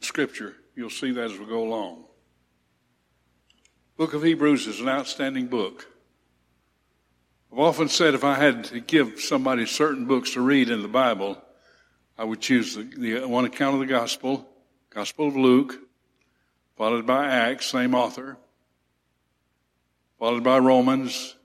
Scripture, 0.00 0.54
you'll 0.74 0.90
see 0.90 1.12
that 1.12 1.30
as 1.30 1.38
we 1.38 1.46
go 1.46 1.62
along. 1.62 2.04
Book 3.96 4.12
of 4.12 4.22
Hebrews 4.22 4.66
is 4.66 4.80
an 4.80 4.88
outstanding 4.88 5.46
book. 5.46 5.86
I've 7.52 7.58
often 7.58 7.88
said 7.88 8.14
if 8.14 8.24
I 8.24 8.34
had 8.34 8.64
to 8.64 8.80
give 8.80 9.20
somebody 9.20 9.64
certain 9.64 10.04
books 10.04 10.32
to 10.34 10.42
read 10.42 10.68
in 10.68 10.82
the 10.82 10.88
Bible, 10.88 11.42
I 12.18 12.24
would 12.24 12.40
choose 12.40 12.74
the, 12.74 12.82
the 12.82 13.26
one 13.26 13.44
account 13.44 13.74
of 13.74 13.80
the 13.80 13.86
Gospel, 13.86 14.46
Gospel 14.90 15.28
of 15.28 15.36
Luke, 15.36 15.78
followed 16.76 17.06
by 17.06 17.26
Acts, 17.26 17.66
same 17.66 17.94
author, 17.94 18.36
followed 20.18 20.44
by 20.44 20.58
Romans, 20.58 21.36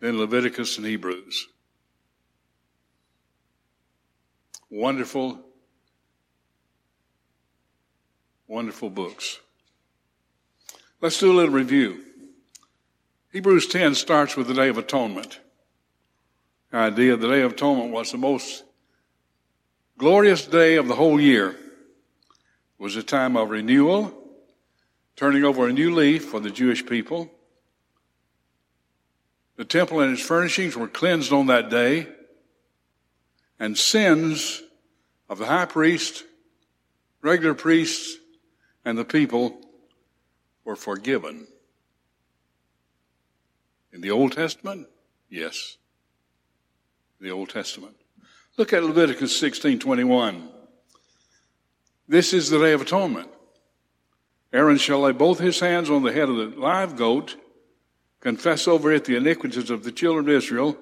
then 0.00 0.18
Leviticus 0.18 0.78
and 0.78 0.86
Hebrews. 0.86 1.48
Wonderful, 4.70 5.44
wonderful 8.50 8.90
books. 8.90 9.38
Let's 11.00 11.20
do 11.20 11.30
a 11.30 11.32
little 11.32 11.54
review. 11.54 12.00
Hebrews 13.32 13.68
10 13.68 13.94
starts 13.94 14.36
with 14.36 14.48
the 14.48 14.54
Day 14.54 14.68
of 14.68 14.76
Atonement. 14.76 15.38
The 16.72 16.78
idea 16.78 17.14
of 17.14 17.20
the 17.20 17.28
Day 17.28 17.42
of 17.42 17.52
Atonement 17.52 17.92
was 17.92 18.10
the 18.10 18.18
most 18.18 18.64
glorious 19.98 20.44
day 20.44 20.74
of 20.74 20.88
the 20.88 20.96
whole 20.96 21.20
year. 21.20 21.50
It 21.50 21.56
was 22.80 22.96
a 22.96 23.04
time 23.04 23.36
of 23.36 23.50
renewal, 23.50 24.12
turning 25.14 25.44
over 25.44 25.68
a 25.68 25.72
new 25.72 25.94
leaf 25.94 26.24
for 26.24 26.40
the 26.40 26.50
Jewish 26.50 26.84
people. 26.84 27.30
The 29.58 29.64
temple 29.64 30.00
and 30.00 30.12
its 30.12 30.26
furnishings 30.26 30.76
were 30.76 30.88
cleansed 30.88 31.32
on 31.32 31.46
that 31.46 31.70
day, 31.70 32.08
and 33.60 33.78
sins 33.78 34.60
of 35.28 35.38
the 35.38 35.46
high 35.46 35.66
priest, 35.66 36.24
regular 37.22 37.54
priests, 37.54 38.16
and 38.84 38.96
the 38.96 39.04
people 39.04 39.60
were 40.64 40.76
forgiven. 40.76 41.46
In 43.92 44.00
the 44.00 44.10
Old 44.10 44.32
Testament? 44.32 44.88
Yes. 45.28 45.76
The 47.20 47.30
Old 47.30 47.50
Testament. 47.50 47.96
Look 48.56 48.72
at 48.72 48.84
Leviticus 48.84 49.36
16:21. 49.38 50.48
This 52.08 52.32
is 52.32 52.50
the 52.50 52.58
day 52.58 52.72
of 52.72 52.82
atonement. 52.82 53.28
Aaron 54.52 54.78
shall 54.78 55.00
lay 55.00 55.12
both 55.12 55.38
his 55.38 55.60
hands 55.60 55.88
on 55.88 56.02
the 56.02 56.12
head 56.12 56.28
of 56.28 56.36
the 56.36 56.60
live 56.60 56.96
goat, 56.96 57.36
confess 58.20 58.66
over 58.66 58.90
it 58.90 59.04
the 59.04 59.16
iniquities 59.16 59.70
of 59.70 59.84
the 59.84 59.92
children 59.92 60.28
of 60.28 60.34
Israel, 60.34 60.76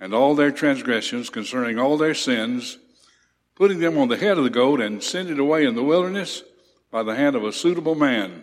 and 0.00 0.12
all 0.12 0.34
their 0.34 0.50
transgressions 0.50 1.30
concerning 1.30 1.78
all 1.78 1.96
their 1.96 2.14
sins, 2.14 2.78
putting 3.54 3.78
them 3.78 3.96
on 3.96 4.08
the 4.08 4.16
head 4.16 4.38
of 4.38 4.44
the 4.44 4.50
goat, 4.50 4.80
and 4.80 5.02
send 5.02 5.30
it 5.30 5.38
away 5.38 5.64
in 5.64 5.74
the 5.76 5.84
wilderness 5.84 6.42
by 6.96 7.02
the 7.02 7.14
hand 7.14 7.36
of 7.36 7.44
a 7.44 7.52
suitable 7.52 7.94
man 7.94 8.42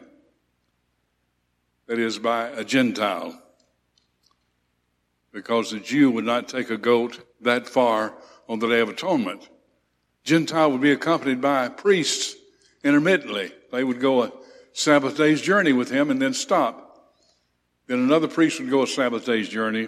that 1.87 1.97
is, 1.97 2.19
by 2.19 2.49
a 2.49 2.63
Gentile. 2.63 3.41
Because 5.31 5.71
the 5.71 5.79
Jew 5.79 6.11
would 6.11 6.23
not 6.23 6.49
take 6.49 6.69
a 6.69 6.77
goat 6.77 7.19
that 7.41 7.67
far 7.67 8.13
on 8.47 8.59
the 8.59 8.67
Day 8.67 8.79
of 8.79 8.89
Atonement. 8.89 9.49
Gentile 10.23 10.71
would 10.71 10.81
be 10.81 10.91
accompanied 10.91 11.41
by 11.41 11.67
priests 11.67 12.35
intermittently. 12.83 13.51
They 13.71 13.83
would 13.83 13.99
go 13.99 14.21
a 14.21 14.31
Sabbath 14.73 15.17
day's 15.17 15.41
journey 15.41 15.73
with 15.73 15.89
him 15.89 16.11
and 16.11 16.21
then 16.21 16.35
stop. 16.35 17.11
Then 17.87 18.01
another 18.01 18.27
priest 18.27 18.59
would 18.59 18.69
go 18.69 18.83
a 18.83 18.87
Sabbath 18.87 19.25
day's 19.25 19.49
journey. 19.49 19.87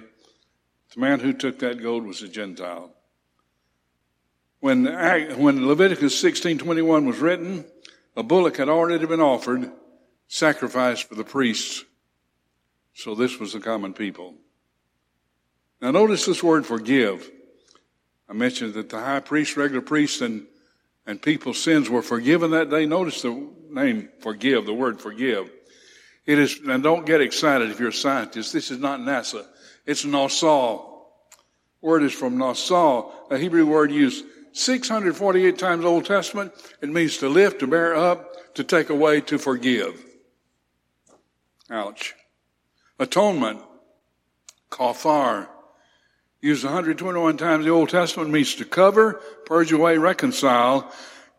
The 0.96 1.00
man 1.00 1.20
who 1.20 1.34
took 1.34 1.60
that 1.60 1.84
goat 1.84 2.04
was 2.04 2.24
a 2.24 2.28
Gentile. 2.28 2.92
When, 4.60 4.86
when 5.38 5.68
Leviticus 5.68 6.20
16:21 6.20 7.06
was 7.06 7.20
written, 7.20 7.66
a 8.16 8.24
bullock 8.24 8.58
had 8.58 8.70
already 8.70 9.06
been 9.06 9.22
offered 9.22 9.72
sacrifice 10.28 11.00
for 11.00 11.16
the 11.16 11.24
priests. 11.24 11.84
So 12.94 13.14
this 13.14 13.40
was 13.40 13.54
the 13.54 13.60
common 13.60 13.94
people. 13.94 14.36
Now 15.82 15.92
notice 15.92 16.26
this 16.26 16.42
word 16.42 16.66
forgive. 16.66 17.30
I 18.30 18.34
mentioned 18.34 18.74
that 18.76 18.90
the 18.90 19.00
high 19.00 19.20
priest, 19.20 19.58
regular 19.58 19.82
priests, 19.82 20.22
and, 20.22 20.48
and 21.06 21.22
people's 21.22 21.62
sins 21.62 21.90
were 21.90 22.02
forgiven 22.02 22.52
that 22.52 22.70
day. 22.70 22.86
Notice 22.86 23.22
the 23.22 23.50
name 23.70 24.10
forgive, 24.20 24.66
the 24.66 24.74
word 24.74 25.00
forgive. 25.00 25.52
It 26.26 26.40
is, 26.40 26.60
and 26.66 26.82
don't 26.82 27.06
get 27.06 27.22
excited 27.22 27.70
if 27.70 27.80
you're 27.80 27.90
a 27.90 27.94
scientist. 27.94 28.52
This 28.52 28.72
is 28.72 28.80
not 28.80 29.00
NASA. 29.00 29.46
It's 29.86 30.06
Nassau. 30.06 30.94
Word 31.82 32.02
is 32.02 32.14
from 32.14 32.40
Nassau, 32.40 33.12
a 33.30 33.38
Hebrew 33.38 33.68
word 33.68 33.92
used 33.92 34.26
648 34.56 35.60
times 35.60 35.84
Old 35.84 36.06
Testament. 36.06 36.54
It 36.82 36.90
means 36.90 37.18
to 37.18 37.28
lift, 37.28 37.60
to 37.60 37.68
bear 37.68 37.94
up, 37.94 38.56
to 38.56 38.64
take 38.64 38.90
away, 38.90 39.20
to 39.22 39.38
forgive. 39.38 40.02
Ouch. 41.70 42.16
Atonement, 42.98 43.62
kafar, 44.72 45.50
used 46.40 46.64
121 46.64 47.36
times 47.36 47.66
the 47.66 47.72
Old 47.72 47.90
Testament, 47.90 48.32
means 48.32 48.56
to 48.56 48.64
cover, 48.64 49.22
purge 49.46 49.74
away, 49.74 49.98
reconcile. 49.98 50.90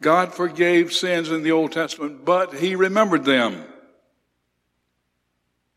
God 0.02 0.34
forgave 0.34 0.92
sins 0.92 1.30
in 1.30 1.42
the 1.42 1.52
Old 1.52 1.72
Testament, 1.72 2.26
but 2.26 2.52
He 2.52 2.76
remembered 2.76 3.24
them. 3.24 3.64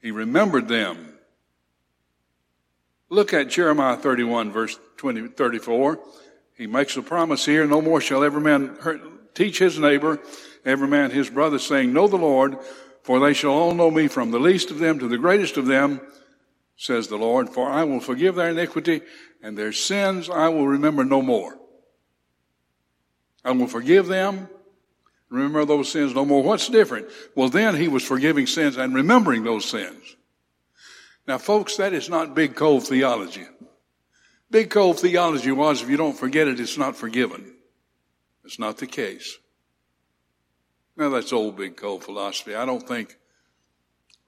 He 0.01 0.11
remembered 0.11 0.67
them. 0.67 1.13
Look 3.07 3.33
at 3.33 3.47
Jeremiah 3.47 3.95
31 3.95 4.51
verse 4.51 4.77
20, 4.97 5.29
34. 5.29 5.99
He 6.59 6.67
makes 6.67 6.97
a 6.97 7.01
promise 7.01 7.45
here, 7.45 7.65
no 7.65 7.81
more 7.81 8.01
shall 8.01 8.21
every 8.21 8.41
man 8.41 8.75
hurt, 8.81 9.33
teach 9.33 9.59
his 9.59 9.79
neighbor, 9.79 10.19
every 10.65 10.89
man 10.89 11.09
his 11.09 11.29
brother, 11.29 11.57
saying, 11.57 11.93
Know 11.93 12.09
the 12.09 12.17
Lord, 12.17 12.57
for 13.01 13.17
they 13.17 13.33
shall 13.33 13.51
all 13.51 13.73
know 13.73 13.89
me 13.89 14.09
from 14.09 14.31
the 14.31 14.41
least 14.41 14.69
of 14.69 14.77
them 14.77 14.99
to 14.99 15.07
the 15.07 15.17
greatest 15.17 15.55
of 15.55 15.67
them, 15.67 16.01
says 16.75 17.07
the 17.07 17.15
Lord, 17.15 17.47
for 17.47 17.69
I 17.69 17.85
will 17.85 18.01
forgive 18.01 18.35
their 18.35 18.49
iniquity 18.49 19.01
and 19.41 19.57
their 19.57 19.71
sins 19.71 20.29
I 20.29 20.49
will 20.49 20.67
remember 20.67 21.05
no 21.05 21.21
more. 21.21 21.57
I 23.45 23.51
will 23.51 23.67
forgive 23.67 24.07
them, 24.07 24.49
remember 25.29 25.63
those 25.63 25.89
sins 25.89 26.13
no 26.13 26.25
more. 26.25 26.43
What's 26.43 26.67
different? 26.67 27.07
Well, 27.35 27.47
then 27.47 27.77
he 27.77 27.87
was 27.87 28.03
forgiving 28.03 28.47
sins 28.47 28.75
and 28.75 28.93
remembering 28.93 29.45
those 29.45 29.63
sins. 29.63 30.17
Now, 31.25 31.37
folks, 31.37 31.77
that 31.77 31.93
is 31.93 32.09
not 32.09 32.35
Big 32.35 32.53
Cove 32.53 32.83
theology. 32.85 33.47
Big 34.51 34.69
Cove 34.69 34.99
theology 34.99 35.51
was 35.51 35.81
if 35.81 35.89
you 35.89 35.97
don't 35.97 36.17
forget 36.17 36.47
it, 36.47 36.59
it's 36.59 36.77
not 36.77 36.95
forgiven. 36.95 37.53
It's 38.43 38.57
not 38.57 38.77
the 38.77 38.87
case. 38.87 39.37
Now 40.97 41.09
that's 41.09 41.31
old 41.31 41.55
big 41.55 41.77
cove 41.77 42.03
philosophy. 42.03 42.55
I 42.55 42.65
don't 42.65 42.85
think 42.85 43.15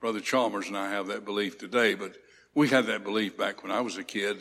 Brother 0.00 0.20
Chalmers 0.20 0.68
and 0.68 0.76
I 0.76 0.90
have 0.90 1.08
that 1.08 1.24
belief 1.24 1.58
today, 1.58 1.94
but 1.94 2.16
we 2.54 2.68
had 2.68 2.86
that 2.86 3.04
belief 3.04 3.36
back 3.36 3.62
when 3.62 3.72
I 3.72 3.80
was 3.80 3.98
a 3.98 4.04
kid. 4.04 4.38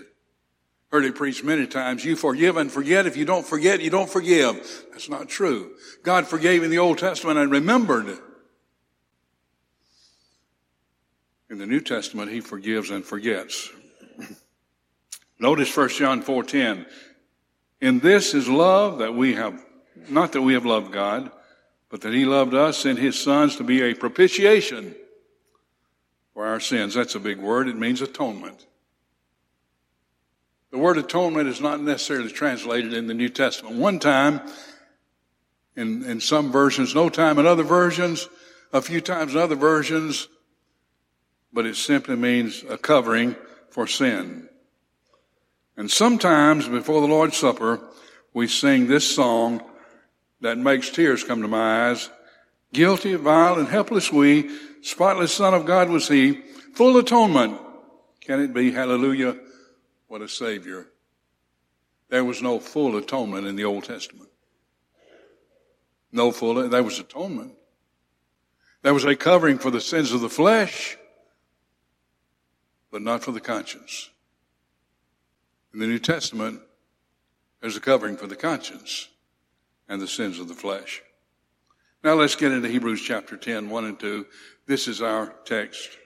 Heard 0.92 1.06
it 1.06 1.16
preached 1.16 1.44
many 1.44 1.68
times. 1.68 2.06
You 2.06 2.16
forgive 2.16 2.58
and 2.58 2.72
forget. 2.72 3.06
If 3.06 3.18
you 3.18 3.25
don't 3.25 3.46
forget, 3.46 3.81
you 3.81 3.90
don't 3.90 4.09
forgive. 4.09 4.86
That's 4.92 5.09
not 5.09 5.30
true. 5.30 5.72
God 6.03 6.28
forgave 6.28 6.63
in 6.63 6.69
the 6.69 6.80
Old 6.80 7.00
Testament 7.00 7.40
and 7.40 7.52
remembered. 7.52 8.18
In 11.50 11.57
the 11.57 11.66
New 11.66 11.81
Testament, 11.81 12.31
He 12.31 12.39
forgives 12.39 12.92
and 12.92 13.04
forgets. 13.04 13.69
Notice 15.42 15.76
1 15.76 15.90
John 15.90 16.22
4.10. 16.22 16.86
In 17.82 18.00
this 18.00 18.36
is 18.36 18.48
love 18.48 19.00
that 19.00 19.16
we 19.16 19.34
have, 19.34 19.60
not 20.08 20.34
that 20.34 20.44
we 20.44 20.54
have 20.54 20.68
loved 20.68 20.92
God, 20.92 21.32
but 21.90 22.02
that 22.02 22.14
he 22.14 22.26
loved 22.26 22.54
us 22.54 22.86
and 22.86 22.98
his 22.98 23.20
sons 23.20 23.56
to 23.56 23.64
be 23.64 23.82
a 23.82 23.96
propitiation 23.96 24.96
for 26.36 26.46
our 26.46 26.60
sins. 26.60 26.94
That's 26.94 27.16
a 27.16 27.20
big 27.20 27.40
word. 27.40 27.68
It 27.68 27.76
means 27.76 28.02
atonement. 28.02 28.68
The 30.70 30.78
word 30.78 31.00
atonement 31.00 31.50
is 31.50 31.60
not 31.60 31.82
necessarily 31.82 32.30
translated 32.30 32.94
in 32.94 33.08
the 33.08 33.16
New 33.16 33.30
Testament. 33.30 33.78
One 33.78 33.98
time, 33.98 34.42
in, 35.76 36.04
in 36.04 36.22
some 36.22 36.52
versions, 36.52 36.94
no 36.94 37.10
time 37.10 37.40
in 37.40 37.48
other 37.48 37.64
versions, 37.64 38.30
a 38.72 38.82
few 38.82 39.02
times 39.02 39.34
in 39.34 39.40
other 39.40 39.56
versions, 39.56 40.28
but 41.52 41.66
it 41.66 41.78
simply 41.78 42.16
means 42.16 42.64
a 42.70 42.78
covering 42.78 43.36
for 43.72 43.88
sin. 43.88 44.48
And 45.81 45.89
sometimes 45.89 46.68
before 46.68 47.01
the 47.01 47.07
Lord's 47.07 47.38
Supper, 47.38 47.81
we 48.36 48.45
sing 48.45 48.86
this 48.86 49.16
song 49.16 49.63
that 50.42 50.60
makes 50.60 50.92
tears 50.92 51.24
come 51.24 51.42
to 51.42 51.48
my 51.48 51.89
eyes. 51.89 52.07
Guilty, 52.72 53.16
vile, 53.16 53.57
and 53.57 53.68
helpless 53.68 54.12
we, 54.12 54.51
spotless 54.83 55.33
Son 55.33 55.56
of 55.56 55.66
God 55.66 55.89
was 55.89 56.07
he, 56.07 56.44
full 56.75 56.98
atonement. 56.98 57.60
Can 58.19 58.42
it 58.42 58.54
be? 58.54 58.69
Hallelujah. 58.69 59.39
What 60.07 60.22
a 60.22 60.30
Savior. 60.30 60.86
There 62.10 62.24
was 62.24 62.44
no 62.44 62.60
full 62.60 62.95
atonement 62.95 63.48
in 63.48 63.56
the 63.56 63.66
Old 63.66 63.86
Testament. 63.86 64.30
No 66.12 66.31
full, 66.31 66.69
there 66.69 66.83
was 66.83 67.00
atonement. 67.00 67.56
There 68.83 68.94
was 68.94 69.06
a 69.06 69.16
covering 69.16 69.57
for 69.57 69.72
the 69.72 69.81
sins 69.81 70.12
of 70.12 70.22
the 70.22 70.30
flesh, 70.30 70.95
but 72.92 73.01
not 73.01 73.24
for 73.24 73.31
the 73.31 73.42
conscience. 73.42 74.11
In 75.73 75.79
the 75.79 75.88
New 75.88 76.00
Testament, 76.00 76.62
there's 77.62 77.77
a 77.77 77.81
covering 77.81 78.18
for 78.18 78.27
the 78.27 78.35
conscience 78.35 79.07
and 79.88 80.01
the 80.01 80.07
sins 80.07 80.39
of 80.39 80.47
the 80.47 80.53
flesh. 80.53 81.01
Now 82.03 82.15
let's 82.15 82.35
get 82.35 82.51
into 82.51 82.68
Hebrews 82.68 83.01
chapter 83.01 83.38
10, 83.38 83.69
1 83.69 83.85
and 83.85 84.00
2. 84.00 84.25
This 84.65 84.88
is 84.88 85.01
our 85.01 85.33
text 85.45 85.97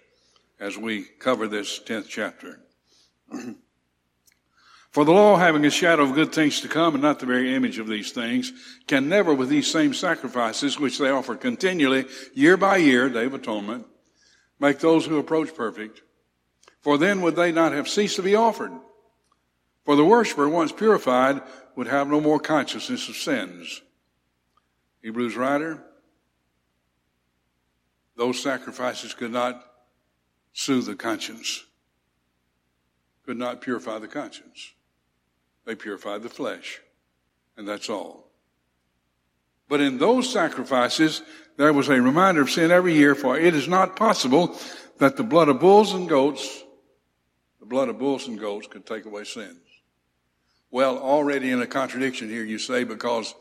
as 0.59 0.77
we 0.77 1.03
cover 1.03 1.47
this 1.47 1.79
10th 1.79 2.07
chapter. 2.07 2.59
For 4.91 5.03
the 5.03 5.11
law, 5.11 5.35
having 5.35 5.65
a 5.65 5.69
shadow 5.69 6.03
of 6.03 6.13
good 6.13 6.31
things 6.31 6.61
to 6.61 6.69
come 6.69 6.93
and 6.93 7.01
not 7.01 7.19
the 7.19 7.25
very 7.25 7.53
image 7.53 7.79
of 7.79 7.87
these 7.87 8.11
things, 8.11 8.53
can 8.87 9.09
never, 9.09 9.33
with 9.33 9.49
these 9.49 9.69
same 9.69 9.93
sacrifices 9.93 10.79
which 10.79 10.97
they 10.97 11.09
offer 11.09 11.35
continually, 11.35 12.05
year 12.33 12.55
by 12.55 12.77
year, 12.77 13.09
Day 13.09 13.25
of 13.25 13.33
Atonement, 13.33 13.85
make 14.59 14.79
those 14.79 15.05
who 15.05 15.17
approach 15.17 15.53
perfect. 15.53 16.01
For 16.79 16.97
then 16.97 17.21
would 17.21 17.35
they 17.35 17.51
not 17.51 17.73
have 17.73 17.89
ceased 17.89 18.15
to 18.17 18.21
be 18.21 18.35
offered. 18.35 18.71
For 19.85 19.95
the 19.95 20.03
worshiper, 20.03 20.49
once 20.49 20.71
purified, 20.71 21.41
would 21.75 21.87
have 21.87 22.07
no 22.07 22.19
more 22.19 22.39
consciousness 22.39 23.07
of 23.07 23.15
sins. 23.15 23.81
Hebrews 25.03 25.37
writer, 25.37 25.83
those 28.17 28.41
sacrifices 28.41 29.13
could 29.13 29.31
not 29.31 29.63
soothe 30.53 30.87
the 30.87 30.95
conscience, 30.95 31.63
could 33.25 33.37
not 33.37 33.61
purify 33.61 33.99
the 33.99 34.07
conscience. 34.07 34.73
They 35.65 35.75
purified 35.75 36.23
the 36.23 36.29
flesh, 36.29 36.81
and 37.55 37.67
that's 37.67 37.89
all. 37.89 38.31
But 39.67 39.81
in 39.81 39.97
those 39.97 40.31
sacrifices, 40.31 41.21
there 41.57 41.73
was 41.73 41.89
a 41.89 42.01
reminder 42.01 42.41
of 42.41 42.49
sin 42.49 42.71
every 42.71 42.93
year, 42.93 43.13
for 43.13 43.37
it 43.37 43.53
is 43.53 43.67
not 43.67 43.95
possible 43.95 44.57
that 44.97 45.17
the 45.17 45.23
blood 45.23 45.49
of 45.49 45.59
bulls 45.59 45.93
and 45.93 46.07
goats, 46.09 46.63
the 47.59 47.65
blood 47.65 47.89
of 47.89 47.99
bulls 47.99 48.27
and 48.27 48.39
goats 48.39 48.67
could 48.67 48.85
take 48.85 49.05
away 49.05 49.23
sins. 49.23 49.64
Well, 50.75 50.97
already 50.97 51.51
in 51.51 51.61
a 51.61 51.67
contradiction 51.67 52.27
here, 52.27 52.43
you 52.43 52.59
say, 52.59 52.83
because 52.83 53.33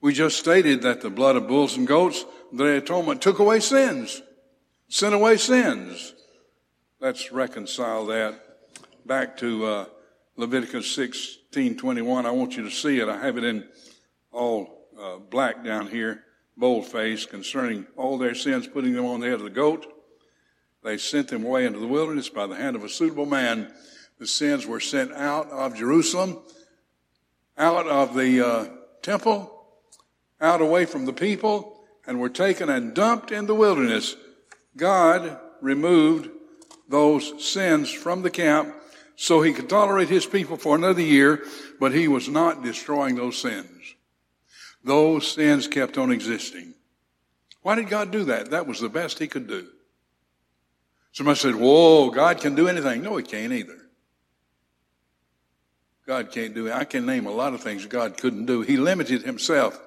we 0.00 0.12
just 0.12 0.38
stated 0.38 0.82
that 0.82 1.00
the 1.00 1.10
blood 1.10 1.34
of 1.34 1.48
bulls 1.48 1.76
and 1.76 1.88
goats, 1.88 2.24
the 2.52 2.76
atonement 2.76 3.20
took 3.20 3.40
away 3.40 3.58
sins, 3.58 4.22
sent 4.88 5.12
away 5.12 5.38
sins. 5.38 6.14
Let's 7.00 7.32
reconcile 7.32 8.06
that 8.06 8.40
back 9.04 9.38
to 9.38 9.66
uh, 9.66 9.84
Leviticus 10.36 10.94
16, 10.94 11.76
21. 11.76 12.26
I 12.26 12.30
want 12.30 12.56
you 12.56 12.62
to 12.62 12.70
see 12.70 13.00
it. 13.00 13.08
I 13.08 13.18
have 13.18 13.36
it 13.36 13.42
in 13.42 13.66
all 14.30 14.86
uh, 14.96 15.16
black 15.16 15.64
down 15.64 15.88
here, 15.88 16.22
bold 16.56 16.86
face, 16.86 17.26
concerning 17.26 17.88
all 17.96 18.18
their 18.18 18.36
sins, 18.36 18.68
putting 18.68 18.92
them 18.92 19.04
on 19.04 19.18
the 19.18 19.26
head 19.26 19.34
of 19.34 19.42
the 19.42 19.50
goat. 19.50 19.84
They 20.84 20.96
sent 20.96 21.26
them 21.26 21.44
away 21.44 21.66
into 21.66 21.80
the 21.80 21.88
wilderness 21.88 22.28
by 22.28 22.46
the 22.46 22.54
hand 22.54 22.76
of 22.76 22.84
a 22.84 22.88
suitable 22.88 23.26
man. 23.26 23.74
The 24.20 24.26
sins 24.26 24.66
were 24.66 24.80
sent 24.80 25.12
out 25.12 25.50
of 25.50 25.74
Jerusalem, 25.74 26.38
out 27.56 27.86
of 27.86 28.14
the 28.14 28.46
uh, 28.46 28.66
temple, 29.00 29.50
out 30.42 30.60
away 30.60 30.84
from 30.84 31.06
the 31.06 31.12
people, 31.14 31.82
and 32.06 32.20
were 32.20 32.28
taken 32.28 32.68
and 32.68 32.92
dumped 32.94 33.32
in 33.32 33.46
the 33.46 33.54
wilderness. 33.54 34.16
God 34.76 35.40
removed 35.62 36.28
those 36.86 37.42
sins 37.42 37.90
from 37.90 38.20
the 38.20 38.28
camp 38.28 38.74
so 39.16 39.40
he 39.40 39.54
could 39.54 39.70
tolerate 39.70 40.10
his 40.10 40.26
people 40.26 40.58
for 40.58 40.76
another 40.76 41.00
year, 41.00 41.42
but 41.78 41.92
he 41.92 42.06
was 42.06 42.28
not 42.28 42.62
destroying 42.62 43.14
those 43.14 43.38
sins. 43.38 43.94
Those 44.84 45.32
sins 45.32 45.66
kept 45.66 45.96
on 45.96 46.12
existing. 46.12 46.74
Why 47.62 47.74
did 47.74 47.88
God 47.88 48.10
do 48.10 48.24
that? 48.24 48.50
That 48.50 48.66
was 48.66 48.80
the 48.80 48.88
best 48.90 49.18
he 49.18 49.28
could 49.28 49.46
do. 49.46 49.66
Somebody 51.12 51.38
said, 51.38 51.54
whoa, 51.54 52.10
God 52.10 52.38
can 52.38 52.54
do 52.54 52.68
anything. 52.68 53.02
No, 53.02 53.16
he 53.16 53.22
can't 53.22 53.54
either. 53.54 53.79
God 56.10 56.32
can't 56.32 56.54
do. 56.54 56.72
I 56.72 56.82
can 56.82 57.06
name 57.06 57.26
a 57.26 57.30
lot 57.30 57.54
of 57.54 57.62
things 57.62 57.86
God 57.86 58.16
couldn't 58.16 58.46
do. 58.46 58.62
He 58.62 58.76
limited 58.76 59.22
himself. 59.22 59.80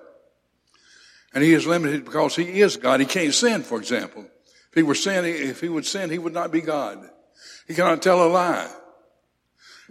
And 1.34 1.44
he 1.44 1.54
is 1.54 1.68
limited 1.68 2.06
because 2.06 2.34
he 2.34 2.62
is 2.62 2.78
God. 2.78 3.02
He 3.02 3.06
can't 3.06 3.34
sin, 3.34 3.62
for 3.62 3.78
example. 3.78 4.26
If 4.70 4.74
he 4.74 4.84
were 4.84 4.96
sin, 4.96 5.26
if 5.26 5.60
he 5.60 5.68
would 5.68 5.86
sin, 5.86 6.10
he 6.10 6.18
would 6.18 6.32
not 6.32 6.50
be 6.50 6.62
God. 6.62 7.10
He 7.68 7.74
cannot 7.74 8.02
tell 8.02 8.26
a 8.26 8.32
lie. 8.32 8.74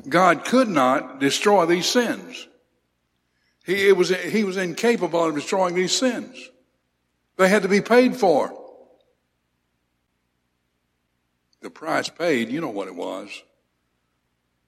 God 0.08 0.46
could 0.46 0.68
not 0.68 1.20
destroy 1.20 1.66
these 1.66 1.84
sins. 1.84 2.48
He, 3.66 3.92
was, 3.92 4.08
he 4.08 4.42
was 4.42 4.56
incapable 4.56 5.22
of 5.22 5.34
destroying 5.34 5.74
these 5.74 5.92
sins. 5.92 6.48
They 7.36 7.50
had 7.50 7.60
to 7.64 7.68
be 7.68 7.82
paid 7.82 8.16
for. 8.16 8.58
The 11.60 11.68
price 11.68 12.08
paid, 12.08 12.48
you 12.48 12.62
know 12.62 12.70
what 12.70 12.88
it 12.88 12.96
was. 12.96 13.42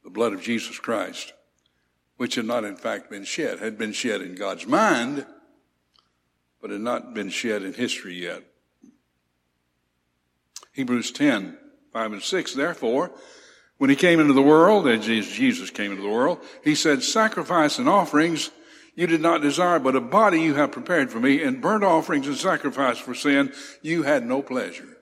The 0.03 0.11
blood 0.11 0.35
of 0.35 0.43
Jesus 0.43 0.79
Christ, 0.79 1.33
which 2.17 2.37
had 2.37 2.45
not 2.45 2.65
in 2.65 2.77
fact 2.77 3.11
been 3.11 3.25
shed, 3.25 3.59
had 3.59 3.77
been 3.77 3.93
shed 3.93 4.21
in 4.21 4.35
God's 4.35 4.67
mind, 4.67 5.27
but 6.61 6.71
had 6.71 6.81
not 6.81 7.15
been 7.15 7.31
shed 7.31 7.63
in 7.63 7.75
history 7.75 8.15
yet. 8.15 8.43
Hebrews 10.73 11.11
10, 11.13 11.57
5 11.93 12.13
and 12.13 12.23
6, 12.23 12.55
therefore, 12.55 13.13
when 13.79 13.91
he 13.91 13.97
came 13.97 14.21
into 14.21 14.33
the 14.33 14.43
world, 14.43 14.87
as 14.89 15.05
Jesus 15.05 15.71
came 15.71 15.91
into 15.91 16.03
the 16.03 16.09
world, 16.09 16.41
he 16.63 16.75
said, 16.75 17.03
sacrifice 17.03 17.79
and 17.79 17.89
offerings 17.89 18.51
you 18.97 19.07
did 19.07 19.21
not 19.21 19.43
desire, 19.43 19.81
but 19.81 19.97
a 19.97 20.01
body 20.01 20.41
you 20.41 20.55
have 20.55 20.71
prepared 20.71 21.11
for 21.11 21.19
me, 21.19 21.43
and 21.43 21.61
burnt 21.61 21.83
offerings 21.83 22.29
and 22.29 22.37
sacrifice 22.37 22.99
for 22.99 23.15
sin 23.15 23.53
you 23.83 24.05
had 24.05 24.25
no 24.25 24.41
pleasure. 24.41 24.99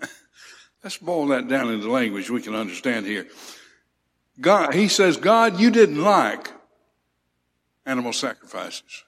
Let's 0.82 0.96
boil 0.96 1.26
that 1.28 1.48
down 1.48 1.70
into 1.70 1.90
language 1.90 2.30
we 2.30 2.40
can 2.40 2.54
understand 2.54 3.04
here. 3.04 3.26
God, 4.40 4.74
he 4.74 4.88
says, 4.88 5.16
God, 5.16 5.60
you 5.60 5.70
didn't 5.70 6.02
like 6.02 6.50
animal 7.86 8.12
sacrifices. 8.12 9.04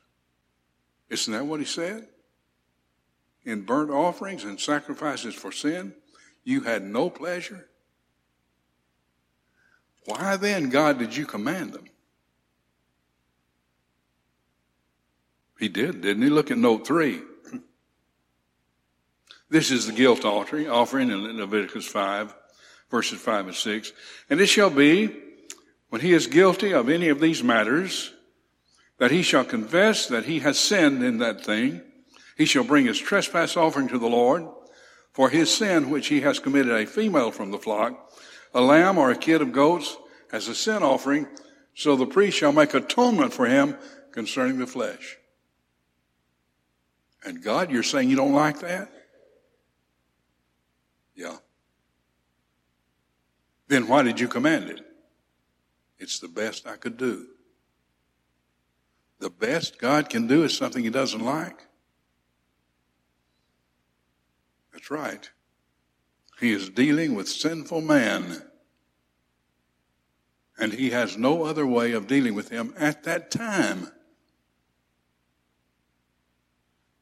Isn't 1.09 1.33
that 1.33 1.47
what 1.47 1.61
he 1.61 1.67
said? 1.67 2.09
In 3.45 3.63
burnt 3.63 3.91
offerings 3.91 4.45
and 4.45 4.59
sacrifices 4.61 5.35
for 5.35 5.53
sin, 5.53 5.95
you 6.45 6.63
had 6.63 6.85
no 6.85 7.11
pleasure. 7.11 7.69
Why 10.05 10.37
then, 10.37 10.71
God, 10.71 10.99
did 10.99 11.17
you 11.17 11.27
command 11.27 11.73
them? 11.73 11.87
He 15.59 15.69
did, 15.69 16.03
didn't 16.03 16.23
he? 16.23 16.29
Look 16.29 16.51
at 16.51 16.59
note 16.59 16.87
three. 16.87 17.23
This 19.49 19.71
is 19.71 19.87
the 19.87 19.93
guilt 19.93 20.25
offering, 20.25 20.69
offering 20.69 21.09
in 21.09 21.39
Leviticus 21.39 21.87
5, 21.87 22.35
verses 22.91 23.21
5 23.21 23.47
and 23.49 23.55
6. 23.55 23.93
And 24.31 24.41
it 24.41 24.47
shall 24.47 24.71
be, 24.71 25.15
when 25.89 26.01
he 26.01 26.13
is 26.13 26.27
guilty 26.27 26.73
of 26.73 26.89
any 26.89 27.09
of 27.09 27.21
these 27.21 27.43
matters, 27.43 28.13
that 28.99 29.11
he 29.11 29.23
shall 29.23 29.45
confess 29.45 30.07
that 30.07 30.25
he 30.25 30.41
has 30.41 30.59
sinned 30.59 31.03
in 31.03 31.19
that 31.19 31.45
thing. 31.45 31.83
He 32.37 32.45
shall 32.45 32.65
bring 32.65 32.87
his 32.87 32.99
trespass 32.99 33.57
offering 33.57 33.89
to 33.89 33.99
the 33.99 34.09
Lord 34.09 34.47
for 35.13 35.31
his 35.31 35.55
sin 35.55 35.91
which 35.91 36.09
he 36.09 36.21
has 36.21 36.39
committed 36.39 36.73
a 36.73 36.87
female 36.87 37.31
from 37.31 37.51
the 37.51 37.59
flock 37.59 38.07
a 38.57 38.61
lamb 38.61 38.97
or 38.97 39.11
a 39.11 39.17
kid 39.17 39.43
of 39.43 39.53
goats 39.53 39.97
as 40.33 40.49
a 40.49 40.55
sin 40.55 40.83
offering, 40.83 41.27
so 41.75 41.95
the 41.95 42.07
priest 42.07 42.39
shall 42.39 42.53
make 42.53 42.73
atonement 42.73 43.33
for 43.33 43.45
him 43.45 43.77
concerning 44.13 44.59
the 44.59 44.67
flesh. 44.67 45.19
And 47.23 47.43
God, 47.43 47.71
you're 47.71 47.83
saying 47.83 48.09
you 48.09 48.17
don't 48.17 48.33
like 48.33 48.61
that? 48.61 48.91
Yeah. 51.15 51.37
Then 53.69 53.89
why 53.89 54.03
did 54.03 54.21
you 54.21 54.29
command 54.29 54.71
it? 54.71 54.81
It's 55.99 56.19
the 56.19 56.29
best 56.29 56.67
I 56.67 56.77
could 56.77 56.97
do. 56.97 57.27
The 59.19 59.31
best 59.31 59.79
God 59.79 60.09
can 60.11 60.27
do 60.27 60.45
is 60.45 60.57
something 60.57 60.85
he 60.85 60.91
doesn't 60.91 61.25
like. 61.25 61.67
That's 64.73 64.91
right. 64.91 65.31
He 66.39 66.53
is 66.53 66.69
dealing 66.69 67.15
with 67.15 67.29
sinful 67.29 67.81
man. 67.81 68.43
And 70.59 70.73
he 70.73 70.91
has 70.91 71.17
no 71.17 71.45
other 71.45 71.67
way 71.67 71.93
of 71.93 72.07
dealing 72.07 72.35
with 72.35 72.51
him 72.51 72.75
at 72.79 73.05
that 73.05 73.31
time. 73.31 73.91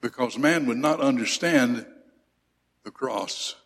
Because 0.00 0.38
man 0.38 0.66
would 0.66 0.78
not 0.78 1.00
understand 1.00 1.87
the 2.85 2.90
cross. 2.90 3.56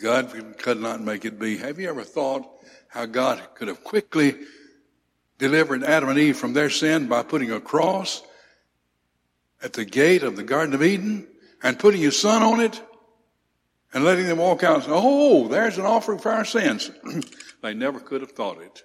God 0.00 0.32
could 0.58 0.80
not 0.80 1.00
make 1.00 1.24
it 1.24 1.38
be. 1.38 1.58
Have 1.58 1.78
you 1.78 1.88
ever 1.88 2.04
thought 2.04 2.48
how 2.88 3.06
God 3.06 3.40
could 3.54 3.68
have 3.68 3.84
quickly 3.84 4.36
delivered 5.38 5.82
Adam 5.84 6.08
and 6.08 6.18
Eve 6.18 6.36
from 6.36 6.52
their 6.52 6.70
sin 6.70 7.08
by 7.08 7.22
putting 7.22 7.50
a 7.50 7.60
cross 7.60 8.22
at 9.62 9.72
the 9.72 9.84
gate 9.84 10.22
of 10.22 10.36
the 10.36 10.42
Garden 10.42 10.74
of 10.74 10.82
Eden 10.82 11.26
and 11.62 11.78
putting 11.78 12.00
his 12.00 12.18
son 12.18 12.42
on 12.42 12.60
it 12.60 12.80
and 13.92 14.04
letting 14.04 14.26
them 14.26 14.38
walk 14.38 14.62
out 14.62 14.76
and 14.76 14.84
say, 14.84 14.90
Oh, 14.92 15.48
there's 15.48 15.78
an 15.78 15.84
offering 15.84 16.18
for 16.18 16.32
our 16.32 16.44
sins. 16.44 16.90
they 17.62 17.74
never 17.74 18.00
could 18.00 18.22
have 18.22 18.32
thought 18.32 18.60
it. 18.60 18.82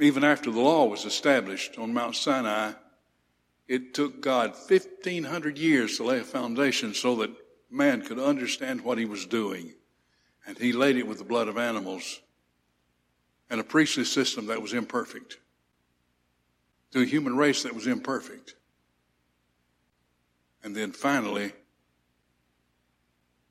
Even 0.00 0.24
after 0.24 0.50
the 0.50 0.60
law 0.60 0.84
was 0.84 1.04
established 1.06 1.78
on 1.78 1.94
Mount 1.94 2.16
Sinai, 2.16 2.72
it 3.66 3.94
took 3.94 4.20
God 4.20 4.50
1500 4.50 5.56
years 5.58 5.96
to 5.96 6.04
lay 6.04 6.20
a 6.20 6.24
foundation 6.24 6.92
so 6.92 7.16
that 7.16 7.30
man 7.70 8.02
could 8.02 8.18
understand 8.18 8.82
what 8.82 8.98
he 8.98 9.04
was 9.04 9.26
doing. 9.26 9.74
And 10.46 10.56
he 10.56 10.72
laid 10.72 10.96
it 10.96 11.06
with 11.06 11.18
the 11.18 11.24
blood 11.24 11.48
of 11.48 11.58
animals 11.58 12.20
and 13.50 13.60
a 13.60 13.64
priestly 13.64 14.04
system 14.04 14.46
that 14.46 14.62
was 14.62 14.72
imperfect 14.72 15.38
to 16.92 17.02
a 17.02 17.04
human 17.04 17.36
race 17.36 17.62
that 17.64 17.74
was 17.74 17.86
imperfect. 17.86 18.54
And 20.62 20.74
then 20.74 20.92
finally, 20.92 21.52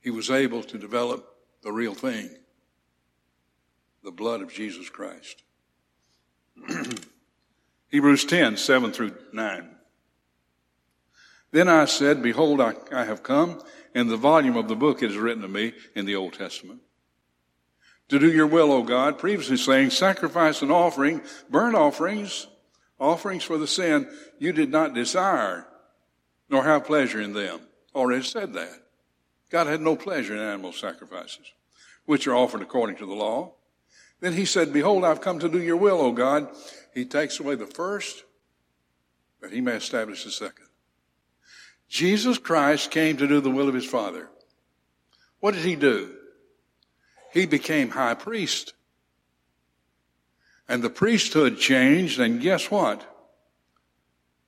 he 0.01 0.09
was 0.09 0.29
able 0.29 0.63
to 0.63 0.77
develop 0.77 1.35
the 1.61 1.71
real 1.71 1.93
thing 1.93 2.29
the 4.03 4.11
blood 4.11 4.41
of 4.41 4.53
Jesus 4.53 4.87
Christ. 4.87 5.41
Hebrews 7.89 8.25
10, 8.25 8.55
7 8.55 8.91
through 8.91 9.15
9. 9.33 9.69
Then 11.51 11.67
I 11.67 11.85
said, 11.85 12.21
Behold, 12.21 12.61
I, 12.61 12.75
I 12.91 13.03
have 13.05 13.23
come. 13.23 13.61
In 13.95 14.09
the 14.09 14.17
volume 14.17 14.57
of 14.57 14.67
the 14.67 14.75
book 14.75 15.01
it 15.01 15.09
is 15.09 15.17
written 15.17 15.41
to 15.41 15.47
me 15.47 15.71
in 15.95 16.05
the 16.05 16.17
Old 16.17 16.33
Testament. 16.33 16.81
To 18.09 18.19
do 18.19 18.29
your 18.29 18.45
will, 18.45 18.73
O 18.73 18.83
God, 18.83 19.17
previously 19.17 19.55
saying, 19.55 19.89
Sacrifice 19.89 20.61
and 20.61 20.71
offering, 20.71 21.21
burnt 21.49 21.75
offerings, 21.75 22.45
offerings 22.99 23.43
for 23.43 23.57
the 23.57 23.67
sin, 23.67 24.07
you 24.37 24.51
did 24.51 24.69
not 24.69 24.93
desire, 24.93 25.65
nor 26.49 26.65
have 26.65 26.85
pleasure 26.85 27.21
in 27.21 27.31
them. 27.31 27.61
Already 27.95 28.23
said 28.23 28.53
that. 28.53 28.83
God 29.49 29.67
had 29.67 29.81
no 29.81 29.95
pleasure 29.95 30.35
in 30.35 30.41
animal 30.41 30.73
sacrifices, 30.73 31.53
which 32.05 32.27
are 32.27 32.35
offered 32.35 32.61
according 32.61 32.97
to 32.97 33.05
the 33.05 33.13
law. 33.13 33.53
Then 34.19 34.33
he 34.33 34.45
said, 34.45 34.73
Behold, 34.73 35.05
I've 35.05 35.21
come 35.21 35.39
to 35.39 35.49
do 35.49 35.61
your 35.61 35.77
will, 35.77 36.01
O 36.01 36.11
God. 36.11 36.49
He 36.93 37.05
takes 37.05 37.39
away 37.39 37.55
the 37.55 37.65
first, 37.65 38.25
that 39.41 39.53
he 39.53 39.61
may 39.61 39.73
establish 39.73 40.25
the 40.25 40.31
second. 40.31 40.64
Jesus 41.89 42.37
Christ 42.37 42.91
came 42.91 43.17
to 43.17 43.27
do 43.27 43.39
the 43.41 43.51
will 43.51 43.69
of 43.69 43.75
his 43.75 43.85
Father. 43.85 44.29
What 45.39 45.53
did 45.53 45.63
he 45.63 45.75
do? 45.75 46.15
He 47.31 47.45
became 47.45 47.89
high 47.89 48.13
priest. 48.15 48.73
And 50.67 50.81
the 50.81 50.89
priesthood 50.89 51.59
changed, 51.59 52.19
and 52.19 52.41
guess 52.41 52.71
what? 52.71 53.05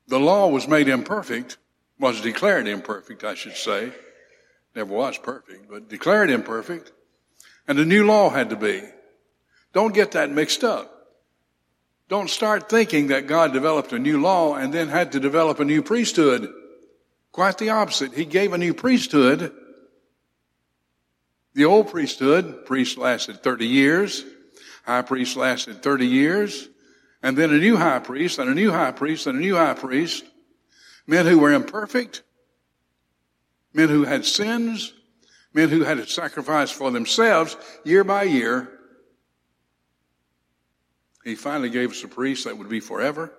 The 0.08 0.20
law 0.20 0.48
was 0.48 0.68
made 0.68 0.88
imperfect, 0.88 1.58
was 2.00 2.22
declared 2.22 2.68
imperfect, 2.68 3.24
I 3.24 3.36
should 3.36 3.56
say. 3.56 3.92
Never 4.76 4.94
was 4.94 5.18
perfect, 5.18 5.70
but 5.70 5.90
declared 5.90 6.30
imperfect. 6.30 6.92
And 7.68 7.78
a 7.78 7.86
new 7.86 8.06
law 8.06 8.30
had 8.30 8.50
to 8.52 8.56
be. 8.56 8.82
Don't 9.74 9.94
get 9.94 10.12
that 10.12 10.32
mixed 10.32 10.64
up. 10.64 10.94
Don't 12.10 12.30
start 12.30 12.70
thinking 12.70 13.08
that 13.08 13.28
God 13.28 13.52
developed 13.52 13.92
a 13.92 14.00
new 14.00 14.22
law 14.22 14.56
and 14.56 14.74
then 14.74 14.88
had 14.88 15.12
to 15.12 15.20
develop 15.20 15.60
a 15.60 15.66
new 15.66 15.82
priesthood. 15.84 16.52
Quite 17.38 17.60
the 17.60 17.70
opposite. 17.70 18.16
He 18.16 18.26
gave 18.26 18.54
a 18.54 18.58
new 18.58 18.74
priesthood. 18.74 19.54
The 21.54 21.66
old 21.66 21.92
priesthood, 21.92 22.66
priest 22.66 22.98
lasted 22.98 23.44
30 23.44 23.68
years. 23.68 24.26
High 24.88 25.04
priest 25.04 25.38
lasted 25.38 25.84
30 25.84 26.08
years. 26.08 26.68
And 27.22 27.38
then 27.38 27.52
a 27.52 27.60
new 27.60 27.78
high 27.78 28.00
priest 28.00 28.40
and 28.40 28.50
a 28.50 28.56
new 28.56 28.72
high 28.72 28.92
priest 28.92 29.28
and 29.28 29.38
a 29.38 29.40
new 29.40 29.56
high 29.56 29.76
priest. 29.76 30.26
Men 31.06 31.28
who 31.28 31.38
were 31.38 31.54
imperfect. 31.54 32.24
Men 33.72 33.90
who 33.90 34.04
had 34.04 34.26
sins. 34.26 34.94
Men 35.54 35.70
who 35.70 35.84
had 35.84 35.98
to 36.00 36.08
sacrifice 36.08 36.72
for 36.72 36.90
themselves 36.90 37.56
year 37.84 38.04
by 38.04 38.24
year. 38.24 38.68
He 41.24 41.36
finally 41.36 41.70
gave 41.70 41.92
us 41.92 42.04
a 42.04 42.08
priest 42.08 42.46
that 42.46 42.58
would 42.58 42.68
be 42.68 42.80
forever 42.80 43.32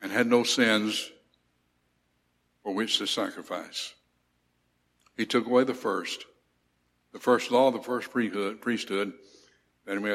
and 0.00 0.12
had 0.12 0.28
no 0.28 0.44
sins 0.44 1.10
for 2.62 2.74
which 2.74 2.98
to 2.98 3.06
sacrifice. 3.06 3.94
He 5.16 5.26
took 5.26 5.46
away 5.46 5.64
the 5.64 5.74
first, 5.74 6.24
the 7.12 7.18
first 7.18 7.50
law, 7.50 7.70
the 7.70 7.82
first 7.82 8.10
priesthood, 8.10 9.12
that 9.84 9.96
he 9.96 9.98
may 9.98 10.10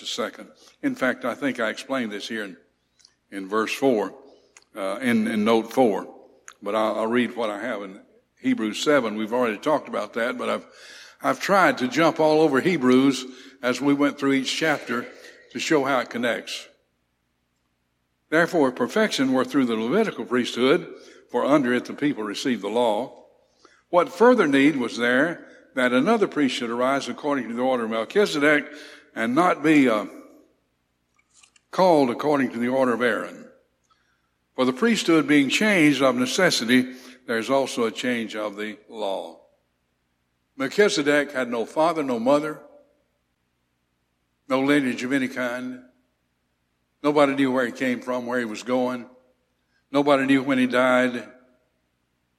the 0.00 0.06
second. 0.06 0.48
In 0.82 0.94
fact, 0.94 1.24
I 1.24 1.34
think 1.34 1.60
I 1.60 1.70
explained 1.70 2.12
this 2.12 2.28
here 2.28 2.44
in, 2.44 2.56
in 3.30 3.48
verse 3.48 3.72
4, 3.72 4.14
uh, 4.76 4.98
in, 5.02 5.26
in 5.26 5.44
note 5.44 5.72
4, 5.72 6.06
but 6.62 6.74
I'll, 6.74 7.00
I'll 7.00 7.06
read 7.06 7.36
what 7.36 7.50
I 7.50 7.60
have 7.60 7.82
in 7.82 8.00
Hebrews 8.40 8.82
7. 8.82 9.16
We've 9.16 9.32
already 9.32 9.58
talked 9.58 9.88
about 9.88 10.14
that, 10.14 10.38
but 10.38 10.48
I've, 10.48 10.66
I've 11.22 11.40
tried 11.40 11.78
to 11.78 11.88
jump 11.88 12.20
all 12.20 12.40
over 12.40 12.60
Hebrews 12.60 13.26
as 13.62 13.80
we 13.80 13.92
went 13.92 14.18
through 14.18 14.34
each 14.34 14.56
chapter 14.56 15.06
to 15.52 15.58
show 15.58 15.84
how 15.84 15.98
it 16.00 16.10
connects. 16.10 16.68
Therefore, 18.30 18.70
perfection 18.70 19.32
were 19.32 19.44
through 19.44 19.64
the 19.64 19.76
Levitical 19.76 20.24
priesthood, 20.24 20.86
for 21.30 21.44
under 21.44 21.72
it 21.74 21.84
the 21.84 21.92
people 21.92 22.22
received 22.22 22.62
the 22.62 22.68
law. 22.68 23.24
What 23.90 24.12
further 24.12 24.46
need 24.46 24.76
was 24.76 24.96
there 24.96 25.46
that 25.74 25.92
another 25.92 26.26
priest 26.26 26.56
should 26.56 26.70
arise 26.70 27.08
according 27.08 27.48
to 27.48 27.54
the 27.54 27.62
order 27.62 27.84
of 27.84 27.90
Melchizedek 27.90 28.66
and 29.14 29.34
not 29.34 29.62
be 29.62 29.88
uh, 29.88 30.06
called 31.70 32.10
according 32.10 32.52
to 32.52 32.58
the 32.58 32.68
order 32.68 32.94
of 32.94 33.02
Aaron? 33.02 33.46
For 34.54 34.64
the 34.64 34.72
priesthood 34.72 35.28
being 35.28 35.48
changed 35.48 36.02
of 36.02 36.16
necessity, 36.16 36.94
there's 37.26 37.50
also 37.50 37.84
a 37.84 37.92
change 37.92 38.34
of 38.34 38.56
the 38.56 38.78
law. 38.88 39.40
Melchizedek 40.56 41.30
had 41.32 41.48
no 41.48 41.64
father, 41.64 42.02
no 42.02 42.18
mother, 42.18 42.60
no 44.48 44.60
lineage 44.60 45.04
of 45.04 45.12
any 45.12 45.28
kind. 45.28 45.82
Nobody 47.02 47.34
knew 47.34 47.52
where 47.52 47.66
he 47.66 47.72
came 47.72 48.00
from, 48.00 48.26
where 48.26 48.40
he 48.40 48.44
was 48.44 48.64
going. 48.64 49.08
Nobody 49.90 50.26
knew 50.26 50.42
when 50.42 50.58
he 50.58 50.66
died. 50.66 51.28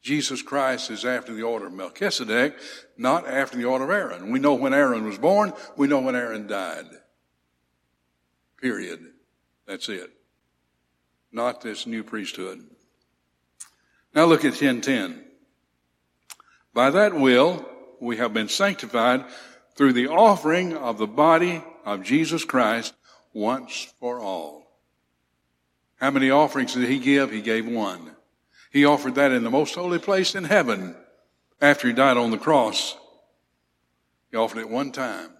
Jesus 0.01 0.41
Christ 0.41 0.91
is 0.91 1.03
after 1.03 1.33
the 1.33 1.43
order 1.43 1.67
of 1.67 1.73
Melchizedek, 1.73 2.55
not 2.97 3.27
after 3.27 3.57
the 3.57 3.65
order 3.65 3.83
of 3.85 3.89
Aaron. 3.89 4.31
We 4.31 4.39
know 4.39 4.53
when 4.53 4.73
Aaron 4.73 5.05
was 5.05 5.17
born. 5.17 5.53
We 5.75 5.87
know 5.87 5.99
when 5.99 6.15
Aaron 6.15 6.47
died. 6.47 6.85
Period. 8.61 8.99
That's 9.67 9.89
it. 9.89 10.09
Not 11.31 11.61
this 11.61 11.85
new 11.85 12.03
priesthood. 12.03 12.65
Now 14.15 14.25
look 14.25 14.45
at 14.45 14.51
1010. 14.51 15.23
By 16.73 16.89
that 16.91 17.13
will, 17.13 17.67
we 17.99 18.17
have 18.17 18.33
been 18.33 18.47
sanctified 18.47 19.25
through 19.75 19.93
the 19.93 20.07
offering 20.07 20.75
of 20.75 20.97
the 20.97 21.07
body 21.07 21.63
of 21.85 22.03
Jesus 22.03 22.45
Christ 22.45 22.93
once 23.33 23.93
for 23.99 24.19
all. 24.19 24.58
How 25.99 26.11
many 26.11 26.29
offerings 26.29 26.73
did 26.73 26.89
he 26.89 26.97
give? 26.97 27.31
He 27.31 27.41
gave 27.41 27.67
one. 27.67 28.11
He 28.71 28.85
offered 28.85 29.15
that 29.15 29.31
in 29.31 29.43
the 29.43 29.49
most 29.49 29.75
holy 29.75 29.99
place 29.99 30.33
in 30.33 30.45
heaven 30.45 30.95
after 31.61 31.87
he 31.87 31.93
died 31.93 32.17
on 32.17 32.31
the 32.31 32.37
cross. 32.37 32.97
He 34.31 34.37
offered 34.37 34.59
it 34.59 34.69
one 34.69 34.91
time. 34.91 35.31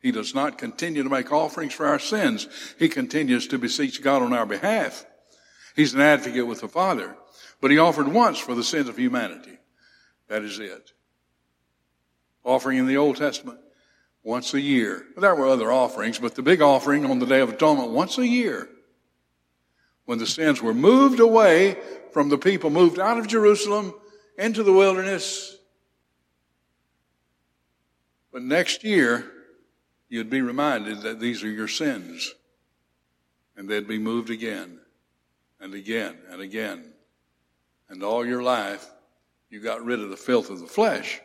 He 0.00 0.12
does 0.12 0.34
not 0.34 0.58
continue 0.58 1.02
to 1.02 1.08
make 1.08 1.32
offerings 1.32 1.72
for 1.72 1.86
our 1.86 1.98
sins. 1.98 2.46
He 2.78 2.88
continues 2.88 3.48
to 3.48 3.58
beseech 3.58 4.02
God 4.02 4.22
on 4.22 4.32
our 4.32 4.46
behalf. 4.46 5.04
He's 5.74 5.94
an 5.94 6.00
advocate 6.00 6.46
with 6.46 6.60
the 6.60 6.68
Father. 6.68 7.16
But 7.60 7.72
he 7.72 7.78
offered 7.78 8.08
once 8.08 8.38
for 8.38 8.54
the 8.54 8.62
sins 8.62 8.88
of 8.88 8.96
humanity. 8.96 9.58
That 10.28 10.42
is 10.42 10.60
it. 10.60 10.92
Offering 12.44 12.78
in 12.78 12.86
the 12.86 12.98
Old 12.98 13.16
Testament 13.16 13.58
once 14.22 14.54
a 14.54 14.60
year. 14.60 15.04
There 15.16 15.34
were 15.34 15.48
other 15.48 15.72
offerings, 15.72 16.20
but 16.20 16.36
the 16.36 16.42
big 16.42 16.62
offering 16.62 17.04
on 17.04 17.18
the 17.18 17.26
Day 17.26 17.40
of 17.40 17.48
Atonement 17.48 17.90
once 17.90 18.18
a 18.18 18.26
year 18.26 18.68
when 20.06 20.18
the 20.18 20.26
sins 20.26 20.62
were 20.62 20.74
moved 20.74 21.20
away 21.20 21.76
from 22.12 22.30
the 22.30 22.38
people, 22.38 22.70
moved 22.70 22.98
out 22.98 23.18
of 23.18 23.26
Jerusalem 23.26 23.92
into 24.38 24.62
the 24.62 24.72
wilderness. 24.72 25.56
But 28.32 28.42
next 28.42 28.84
year, 28.84 29.30
you'd 30.08 30.30
be 30.30 30.40
reminded 30.40 31.02
that 31.02 31.20
these 31.20 31.42
are 31.42 31.50
your 31.50 31.68
sins. 31.68 32.34
And 33.56 33.68
they'd 33.68 33.88
be 33.88 33.98
moved 33.98 34.30
again 34.30 34.80
and 35.60 35.74
again 35.74 36.16
and 36.30 36.40
again. 36.40 36.92
And 37.88 38.02
all 38.02 38.26
your 38.26 38.42
life, 38.42 38.86
you 39.48 39.60
got 39.60 39.84
rid 39.84 40.00
of 40.00 40.10
the 40.10 40.16
filth 40.16 40.50
of 40.50 40.60
the 40.60 40.66
flesh. 40.66 41.20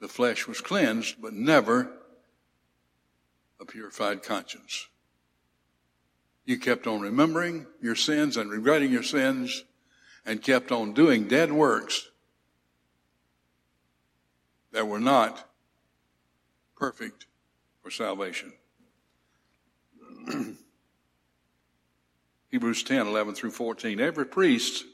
The 0.00 0.08
flesh 0.08 0.46
was 0.46 0.60
cleansed, 0.60 1.16
but 1.20 1.32
never 1.32 1.90
a 3.60 3.64
purified 3.64 4.22
conscience. 4.22 4.86
You 6.44 6.58
kept 6.58 6.86
on 6.86 7.00
remembering 7.00 7.66
your 7.80 7.94
sins 7.94 8.36
and 8.36 8.50
regretting 8.50 8.90
your 8.90 9.02
sins 9.02 9.64
and 10.24 10.42
kept 10.42 10.72
on 10.72 10.92
doing 10.92 11.28
dead 11.28 11.52
works 11.52 12.08
that 14.72 14.86
were 14.86 15.00
not 15.00 15.48
perfect 16.76 17.26
for 17.82 17.90
salvation. 17.90 18.52
Hebrews 22.50 22.82
10, 22.82 23.06
11 23.06 23.34
through 23.34 23.52
14. 23.52 24.00
Every 24.00 24.26
priest 24.26 24.84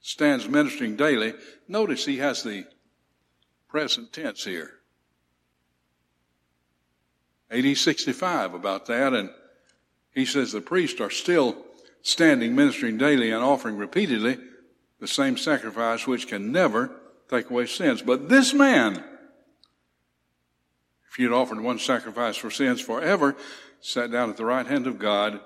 stands 0.00 0.48
ministering 0.48 0.96
daily. 0.96 1.34
Notice 1.68 2.04
he 2.04 2.18
has 2.18 2.42
the 2.42 2.64
present 3.68 4.12
tense 4.12 4.44
here. 4.44 4.72
AD 7.50 7.76
65 7.76 8.54
about 8.54 8.86
that, 8.86 9.12
and 9.12 9.30
he 10.16 10.24
says 10.24 10.50
the 10.50 10.62
priests 10.62 10.98
are 10.98 11.10
still 11.10 11.58
standing, 12.00 12.56
ministering 12.56 12.96
daily, 12.96 13.30
and 13.30 13.44
offering 13.44 13.76
repeatedly 13.76 14.38
the 14.98 15.06
same 15.06 15.36
sacrifice 15.36 16.06
which 16.06 16.26
can 16.26 16.50
never 16.50 16.90
take 17.28 17.50
away 17.50 17.66
sins. 17.66 18.00
But 18.00 18.30
this 18.30 18.54
man, 18.54 19.04
if 21.10 21.16
he 21.18 21.24
had 21.24 21.32
offered 21.32 21.60
one 21.60 21.78
sacrifice 21.78 22.34
for 22.34 22.50
sins 22.50 22.80
forever, 22.80 23.36
sat 23.82 24.10
down 24.10 24.30
at 24.30 24.38
the 24.38 24.46
right 24.46 24.66
hand 24.66 24.86
of 24.86 24.98
God 24.98 25.38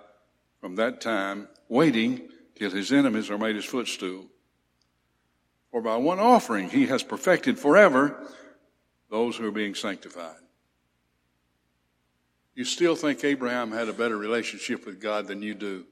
from 0.61 0.77
that 0.77 1.01
time, 1.01 1.49
waiting 1.69 2.29
till 2.55 2.71
his 2.71 2.93
enemies 2.93 3.29
are 3.29 3.39
made 3.39 3.57
his 3.57 3.65
footstool. 3.65 4.27
For 5.73 5.83
by 5.83 5.97
one 5.97 6.21
offering 6.21 6.71
he 6.71 6.87
has 6.87 7.03
perfected 7.03 7.59
forever 7.59 8.25
those 9.11 9.37
who 9.37 9.49
are 9.49 9.53
being 9.53 9.75
sanctified. 9.75 10.37
You 12.61 12.67
still 12.67 12.95
think 12.95 13.25
Abraham 13.25 13.73
had 13.73 13.89
a 13.89 13.93
better 13.95 14.19
relationship 14.19 14.85
with 14.85 15.01
God 15.01 15.27
than 15.27 15.41
you 15.41 15.55
do? 15.55 15.87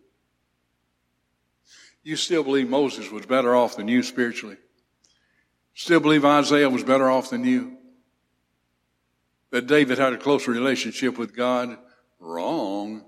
You 2.02 2.14
still 2.14 2.44
believe 2.44 2.68
Moses 2.68 3.10
was 3.10 3.24
better 3.24 3.56
off 3.56 3.76
than 3.76 3.88
you 3.88 4.02
spiritually? 4.02 4.58
Still 5.72 6.00
believe 6.00 6.26
Isaiah 6.26 6.68
was 6.68 6.84
better 6.84 7.08
off 7.08 7.30
than 7.30 7.42
you? 7.42 7.78
That 9.50 9.66
David 9.66 9.96
had 9.96 10.12
a 10.12 10.18
closer 10.18 10.50
relationship 10.50 11.16
with 11.16 11.34
God? 11.34 11.78
Wrong. 12.20 13.02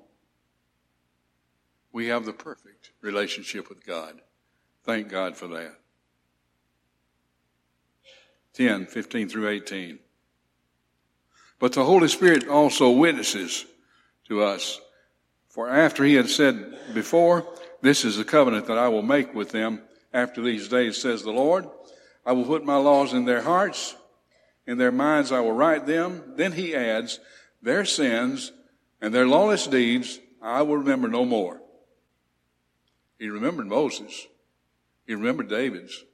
We 1.93 2.07
have 2.07 2.25
the 2.25 2.33
perfect 2.33 2.93
relationship 3.03 3.69
with 3.69 3.85
God. 3.85 4.23
Thank 4.85 5.11
God 5.11 5.37
for 5.37 5.49
that. 5.49 5.75
10, 8.55 8.87
15 8.87 9.29
through 9.29 9.51
18. 9.51 9.99
But 11.61 11.75
the 11.75 11.85
Holy 11.85 12.09
Spirit 12.09 12.49
also 12.49 12.91
witnesses 12.91 13.67
to 14.27 14.43
us. 14.43 14.81
For 15.51 15.69
after 15.69 16.05
he 16.05 16.15
had 16.15 16.29
said 16.29 16.95
before, 16.95 17.47
this 17.83 18.05
is 18.05 18.17
the 18.17 18.25
covenant 18.25 18.67
that 18.67 18.79
I 18.79 18.89
will 18.89 19.03
make 19.03 19.35
with 19.35 19.51
them 19.51 19.83
after 20.13 20.43
these 20.43 20.69
days, 20.69 21.01
says 21.01 21.23
the 21.23 21.31
Lord. 21.31 21.67
I 22.25 22.33
will 22.33 22.47
put 22.47 22.65
my 22.65 22.77
laws 22.77 23.13
in 23.13 23.27
their 23.27 23.43
hearts, 23.43 23.95
in 24.67 24.79
their 24.79 24.93
minds 24.93 25.33
I 25.33 25.41
will 25.41 25.53
write 25.53 25.87
them. 25.87 26.35
Then 26.37 26.53
he 26.53 26.75
adds, 26.75 27.21
their 27.63 27.85
sins 27.85 28.53
and 29.01 29.13
their 29.15 29.27
lawless 29.27 29.67
deeds 29.67 30.19
I 30.41 30.63
will 30.63 30.79
remember 30.79 31.09
no 31.09 31.27
more. 31.27 31.61
He 33.19 33.29
remembered 33.29 33.67
Moses. 33.67 34.27
He 35.07 35.15
remembered 35.15 35.49
David's. 35.49 36.05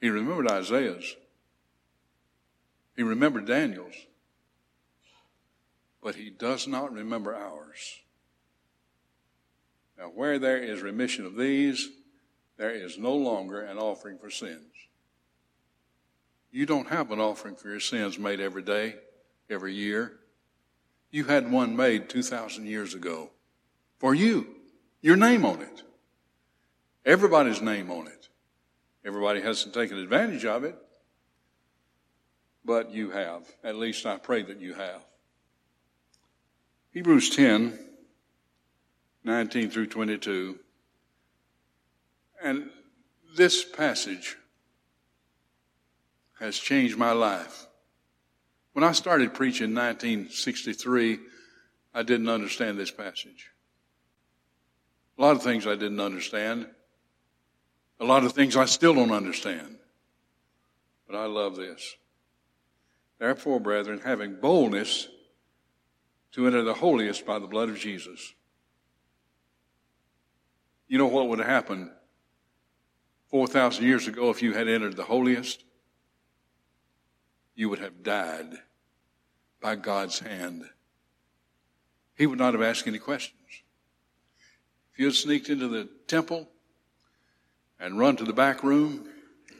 He 0.00 0.10
remembered 0.10 0.50
Isaiah's. 0.50 1.16
He 2.96 3.02
remembered 3.02 3.46
Daniel's 3.46 3.94
but 6.02 6.14
he 6.14 6.30
does 6.30 6.66
not 6.66 6.92
remember 6.92 7.34
ours. 7.34 8.00
Now, 9.98 10.06
where 10.06 10.38
there 10.38 10.58
is 10.58 10.80
remission 10.80 11.26
of 11.26 11.36
these, 11.36 11.88
there 12.56 12.70
is 12.70 12.98
no 12.98 13.14
longer 13.14 13.60
an 13.60 13.78
offering 13.78 14.18
for 14.18 14.30
sins. 14.30 14.64
You 16.50 16.66
don't 16.66 16.88
have 16.88 17.10
an 17.10 17.20
offering 17.20 17.54
for 17.54 17.68
your 17.68 17.80
sins 17.80 18.18
made 18.18 18.40
every 18.40 18.62
day, 18.62 18.96
every 19.48 19.74
year. 19.74 20.12
You 21.10 21.24
had 21.24 21.50
one 21.50 21.76
made 21.76 22.08
2,000 22.08 22.66
years 22.66 22.94
ago 22.94 23.30
for 23.98 24.14
you, 24.14 24.46
your 25.02 25.16
name 25.16 25.44
on 25.44 25.60
it. 25.60 25.82
Everybody's 27.04 27.60
name 27.60 27.90
on 27.90 28.06
it. 28.06 28.28
Everybody 29.04 29.40
hasn't 29.40 29.74
taken 29.74 29.98
advantage 29.98 30.44
of 30.44 30.64
it, 30.64 30.76
but 32.64 32.90
you 32.90 33.10
have. 33.10 33.42
At 33.64 33.76
least 33.76 34.06
I 34.06 34.16
pray 34.16 34.42
that 34.42 34.60
you 34.60 34.74
have. 34.74 35.04
Hebrews 36.92 37.30
10, 37.36 37.78
19 39.22 39.70
through 39.70 39.86
22. 39.86 40.58
And 42.42 42.70
this 43.36 43.64
passage 43.64 44.36
has 46.40 46.58
changed 46.58 46.96
my 46.96 47.12
life. 47.12 47.66
When 48.72 48.82
I 48.82 48.90
started 48.92 49.34
preaching 49.34 49.70
in 49.70 49.74
1963, 49.74 51.18
I 51.94 52.02
didn't 52.02 52.28
understand 52.28 52.76
this 52.76 52.90
passage. 52.90 53.50
A 55.16 55.22
lot 55.22 55.36
of 55.36 55.42
things 55.42 55.66
I 55.66 55.74
didn't 55.74 56.00
understand. 56.00 56.66
A 58.00 58.04
lot 58.04 58.24
of 58.24 58.32
things 58.32 58.56
I 58.56 58.64
still 58.64 58.94
don't 58.94 59.12
understand. 59.12 59.76
But 61.06 61.16
I 61.16 61.26
love 61.26 61.54
this. 61.54 61.94
Therefore, 63.18 63.60
brethren, 63.60 64.00
having 64.04 64.40
boldness 64.40 65.08
to 66.32 66.46
enter 66.46 66.62
the 66.62 66.74
holiest 66.74 67.26
by 67.26 67.38
the 67.38 67.46
blood 67.46 67.68
of 67.68 67.78
Jesus. 67.78 68.34
You 70.88 70.98
know 70.98 71.06
what 71.06 71.28
would 71.28 71.38
have 71.38 71.48
happened 71.48 71.90
4,000 73.28 73.84
years 73.84 74.08
ago 74.08 74.30
if 74.30 74.42
you 74.42 74.52
had 74.52 74.68
entered 74.68 74.96
the 74.96 75.04
holiest? 75.04 75.64
You 77.54 77.68
would 77.68 77.78
have 77.78 78.02
died 78.02 78.58
by 79.60 79.76
God's 79.76 80.18
hand. 80.18 80.64
He 82.16 82.26
would 82.26 82.38
not 82.38 82.54
have 82.54 82.62
asked 82.62 82.86
any 82.86 82.98
questions. 82.98 83.36
If 84.92 84.98
you 84.98 85.06
had 85.06 85.14
sneaked 85.14 85.48
into 85.48 85.68
the 85.68 85.88
temple 86.06 86.48
and 87.78 87.98
run 87.98 88.16
to 88.16 88.24
the 88.24 88.32
back 88.32 88.62
room, 88.62 89.08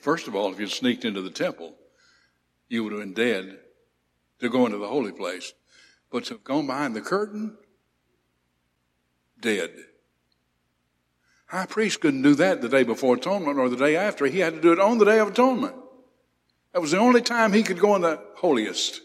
first 0.01 0.29
of 0.29 0.35
all, 0.35 0.53
if 0.53 0.59
you 0.59 0.67
had 0.67 0.75
sneaked 0.75 1.05
into 1.05 1.23
the 1.23 1.31
temple, 1.31 1.75
you 2.69 2.85
would 2.85 2.93
have 2.93 3.01
been 3.01 3.15
dead 3.15 3.59
to 4.41 4.49
go 4.49 4.67
into 4.67 4.79
the 4.79 4.89
holy 4.89 5.13
place 5.13 5.53
but 6.11 6.25
to 6.25 6.35
have 6.35 6.44
gone 6.44 6.66
behind 6.66 6.94
the 6.94 7.01
curtain, 7.01 7.57
dead. 9.40 9.70
High 11.46 11.66
priest 11.66 12.01
couldn't 12.01 12.23
do 12.23 12.35
that 12.37 12.61
the 12.61 12.68
day 12.68 12.85
before 12.85 13.16
atonement 13.16 13.59
or 13.59 13.68
the 13.68 13.77
day 13.77 13.96
after. 13.96 14.27
He 14.27 14.38
had 14.38 14.55
to 14.55 14.61
do 14.61 14.73
it 14.73 14.79
on 14.79 14.99
the 14.99 15.05
day 15.05 15.18
of 15.18 15.29
atonement. 15.29 15.75
That 16.73 16.81
was 16.81 16.92
the 16.92 16.99
only 16.99 17.23
time 17.23 17.53
he 17.53 17.64
could 17.64 17.81
go 17.81 17.96
in 17.96 18.03
the 18.03 18.23
holiest. 18.37 19.01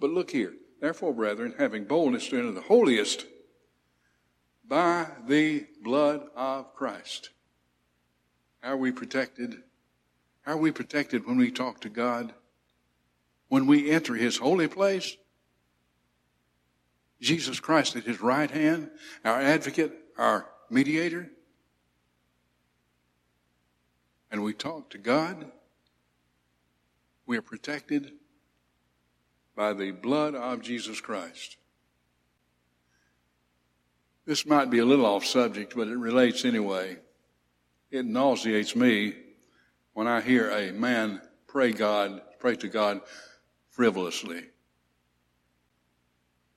But 0.00 0.10
look 0.10 0.30
here. 0.30 0.54
Therefore, 0.80 1.12
brethren, 1.12 1.54
having 1.58 1.84
boldness 1.84 2.28
to 2.28 2.38
enter 2.38 2.52
the 2.52 2.62
holiest 2.62 3.26
by 4.66 5.06
the 5.26 5.66
blood 5.82 6.22
of 6.34 6.74
Christ. 6.74 7.30
How 8.60 8.72
are 8.72 8.76
we 8.76 8.90
protected? 8.90 9.56
How 10.42 10.52
are 10.52 10.56
we 10.56 10.70
protected 10.70 11.26
when 11.26 11.36
we 11.36 11.50
talk 11.50 11.80
to 11.82 11.88
God? 11.88 12.32
When 13.48 13.66
we 13.66 13.90
enter 13.90 14.14
His 14.14 14.38
holy 14.38 14.68
place? 14.68 15.16
Jesus 17.20 17.60
Christ 17.60 17.96
at 17.96 18.04
his 18.04 18.20
right 18.20 18.50
hand, 18.50 18.90
our 19.24 19.40
advocate, 19.40 19.92
our 20.16 20.46
mediator. 20.70 21.30
And 24.30 24.42
we 24.42 24.54
talk 24.54 24.90
to 24.90 24.98
God. 24.98 25.50
We 27.26 27.36
are 27.36 27.42
protected 27.42 28.12
by 29.54 29.72
the 29.72 29.90
blood 29.90 30.34
of 30.34 30.62
Jesus 30.62 31.00
Christ. 31.00 31.56
This 34.24 34.46
might 34.46 34.70
be 34.70 34.78
a 34.78 34.84
little 34.84 35.06
off 35.06 35.24
subject, 35.24 35.74
but 35.76 35.88
it 35.88 35.96
relates 35.96 36.44
anyway. 36.44 36.98
It 37.90 38.06
nauseates 38.06 38.76
me 38.76 39.14
when 39.92 40.06
I 40.06 40.20
hear 40.20 40.50
a 40.50 40.72
man 40.72 41.20
pray 41.46 41.72
God, 41.72 42.22
pray 42.38 42.54
to 42.56 42.68
God 42.68 43.00
frivolously. 43.70 44.44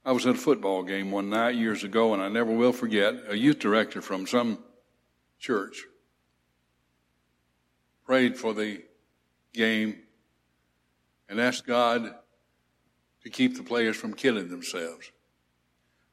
I 0.05 0.11
was 0.11 0.25
at 0.25 0.35
a 0.35 0.37
football 0.37 0.83
game 0.83 1.11
one 1.11 1.29
night 1.29 1.55
years 1.55 1.83
ago, 1.83 2.13
and 2.13 2.21
I 2.21 2.27
never 2.27 2.51
will 2.51 2.73
forget 2.73 3.15
a 3.27 3.37
youth 3.37 3.59
director 3.59 4.01
from 4.01 4.27
some 4.27 4.59
church 5.39 5.85
prayed 8.05 8.37
for 8.37 8.53
the 8.53 8.83
game 9.53 9.97
and 11.29 11.39
asked 11.39 11.65
God 11.65 12.13
to 13.23 13.29
keep 13.29 13.55
the 13.55 13.63
players 13.63 13.95
from 13.95 14.13
killing 14.13 14.49
themselves. 14.49 15.11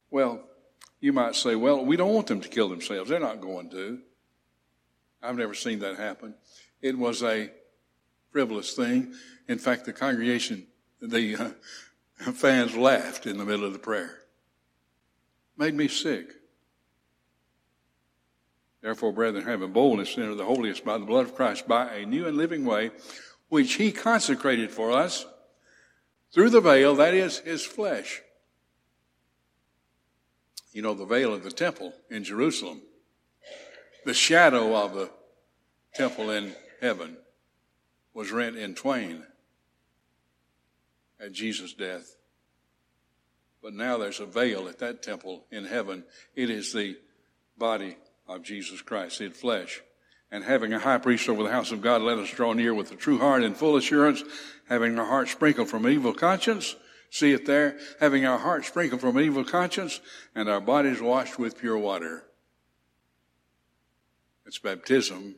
Well, 0.09 0.43
you 0.99 1.11
might 1.13 1.35
say, 1.35 1.55
well, 1.55 1.83
we 1.83 1.97
don't 1.97 2.13
want 2.13 2.27
them 2.27 2.41
to 2.41 2.49
kill 2.49 2.69
themselves. 2.69 3.09
They're 3.09 3.19
not 3.19 3.41
going 3.41 3.69
to. 3.71 3.99
I've 5.21 5.37
never 5.37 5.53
seen 5.53 5.79
that 5.79 5.97
happen. 5.97 6.35
It 6.81 6.97
was 6.97 7.23
a 7.23 7.51
frivolous 8.31 8.73
thing. 8.73 9.13
In 9.47 9.57
fact, 9.57 9.85
the 9.85 9.93
congregation, 9.93 10.67
the 11.01 11.35
uh, 11.35 11.49
fans 12.21 12.75
laughed 12.75 13.25
in 13.25 13.37
the 13.37 13.45
middle 13.45 13.65
of 13.65 13.73
the 13.73 13.79
prayer. 13.79 14.19
Made 15.57 15.73
me 15.73 15.87
sick. 15.87 16.29
Therefore, 18.81 19.11
brethren, 19.11 19.45
having 19.45 19.71
boldness 19.71 20.15
to 20.15 20.21
enter 20.21 20.35
the 20.35 20.45
holiest 20.45 20.83
by 20.83 20.97
the 20.97 21.05
blood 21.05 21.25
of 21.25 21.35
Christ, 21.35 21.67
by 21.67 21.93
a 21.93 22.05
new 22.05 22.27
and 22.27 22.35
living 22.35 22.65
way, 22.65 22.91
which 23.49 23.73
he 23.73 23.91
consecrated 23.91 24.71
for 24.71 24.91
us 24.91 25.25
through 26.33 26.49
the 26.49 26.61
veil, 26.61 26.95
that 26.95 27.13
is 27.13 27.39
his 27.39 27.63
flesh. 27.63 28.21
You 30.73 30.81
know, 30.81 30.93
the 30.93 31.05
veil 31.05 31.33
of 31.33 31.43
the 31.43 31.51
temple 31.51 31.93
in 32.09 32.23
Jerusalem, 32.23 32.81
the 34.05 34.13
shadow 34.13 34.75
of 34.75 34.95
the 34.95 35.11
temple 35.93 36.31
in 36.31 36.55
heaven 36.79 37.17
was 38.13 38.31
rent 38.31 38.55
in 38.55 38.73
twain 38.73 39.25
at 41.21 41.31
Jesus' 41.31 41.73
death. 41.73 42.15
But 43.61 43.73
now 43.73 43.97
there's 43.97 44.19
a 44.19 44.25
veil 44.25 44.67
at 44.67 44.79
that 44.79 45.03
temple 45.03 45.45
in 45.51 45.65
heaven. 45.65 46.03
It 46.35 46.49
is 46.49 46.73
the 46.73 46.97
body 47.57 47.97
of 48.27 48.41
Jesus 48.41 48.81
Christ 48.81 49.21
in 49.21 49.31
flesh. 49.31 49.81
And 50.31 50.43
having 50.43 50.73
a 50.73 50.79
high 50.79 50.97
priest 50.97 51.29
over 51.29 51.43
the 51.43 51.51
house 51.51 51.71
of 51.71 51.81
God, 51.81 52.01
let 52.01 52.17
us 52.17 52.31
draw 52.31 52.53
near 52.53 52.73
with 52.73 52.91
a 52.91 52.95
true 52.95 53.19
heart 53.19 53.43
and 53.43 53.55
full 53.55 53.75
assurance, 53.75 54.23
having 54.67 54.97
our 54.97 55.05
hearts 55.05 55.31
sprinkled 55.31 55.69
from 55.69 55.87
evil 55.87 56.13
conscience. 56.13 56.75
See 57.09 57.33
it 57.33 57.45
there? 57.45 57.77
Having 57.99 58.25
our 58.25 58.39
hearts 58.39 58.69
sprinkled 58.69 59.01
from 59.01 59.19
evil 59.19 59.43
conscience 59.43 59.99
and 60.33 60.49
our 60.49 60.61
bodies 60.61 61.01
washed 61.01 61.37
with 61.37 61.59
pure 61.59 61.77
water. 61.77 62.23
It's 64.45 64.57
baptism. 64.57 65.35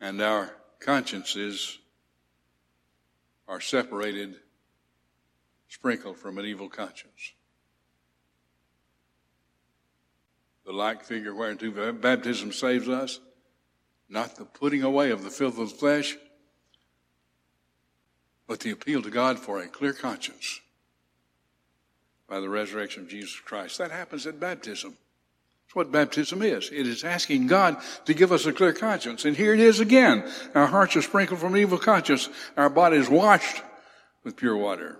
And 0.00 0.20
our 0.20 0.54
consciences 0.78 1.78
are 3.48 3.60
separated, 3.60 4.36
sprinkled 5.68 6.18
from 6.18 6.38
an 6.38 6.44
evil 6.44 6.68
conscience. 6.68 7.32
the 10.68 10.74
like 10.74 11.02
figure 11.02 11.34
whereunto 11.34 11.92
baptism 11.92 12.52
saves 12.52 12.90
us, 12.90 13.20
not 14.06 14.36
the 14.36 14.44
putting 14.44 14.82
away 14.82 15.10
of 15.10 15.24
the 15.24 15.30
filth 15.30 15.58
of 15.58 15.70
the 15.70 15.74
flesh, 15.74 16.14
but 18.46 18.60
the 18.60 18.70
appeal 18.70 19.00
to 19.00 19.08
God 19.08 19.38
for 19.38 19.62
a 19.62 19.66
clear 19.66 19.94
conscience 19.94 20.60
by 22.28 22.38
the 22.38 22.50
resurrection 22.50 23.04
of 23.04 23.08
Jesus 23.08 23.40
Christ. 23.40 23.78
That 23.78 23.90
happens 23.90 24.26
at 24.26 24.38
baptism. 24.38 24.98
That's 25.68 25.76
what 25.76 25.92
baptism 25.92 26.40
is. 26.40 26.70
It 26.72 26.86
is 26.86 27.04
asking 27.04 27.46
God 27.46 27.76
to 28.06 28.14
give 28.14 28.32
us 28.32 28.46
a 28.46 28.54
clear 28.54 28.72
conscience. 28.72 29.26
And 29.26 29.36
here 29.36 29.52
it 29.52 29.60
is 29.60 29.80
again. 29.80 30.26
Our 30.54 30.66
hearts 30.66 30.96
are 30.96 31.02
sprinkled 31.02 31.40
from 31.40 31.58
evil 31.58 31.76
conscience. 31.76 32.30
Our 32.56 32.70
bodies 32.70 33.10
washed 33.10 33.62
with 34.24 34.34
pure 34.34 34.56
water. 34.56 34.98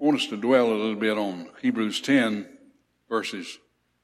I 0.00 0.04
want 0.04 0.16
us 0.16 0.26
to 0.26 0.36
dwell 0.36 0.72
a 0.72 0.74
little 0.74 0.96
bit 0.96 1.16
on 1.16 1.50
Hebrews 1.62 2.00
10, 2.00 2.48
verses 3.08 3.60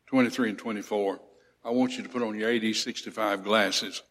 23 0.06 0.50
and 0.50 0.58
24. 0.58 1.20
I 1.64 1.70
want 1.70 1.96
you 1.96 2.04
to 2.04 2.08
put 2.08 2.22
on 2.22 2.38
your 2.38 2.48
AD 2.48 2.76
65 2.76 3.42
glasses. 3.42 4.04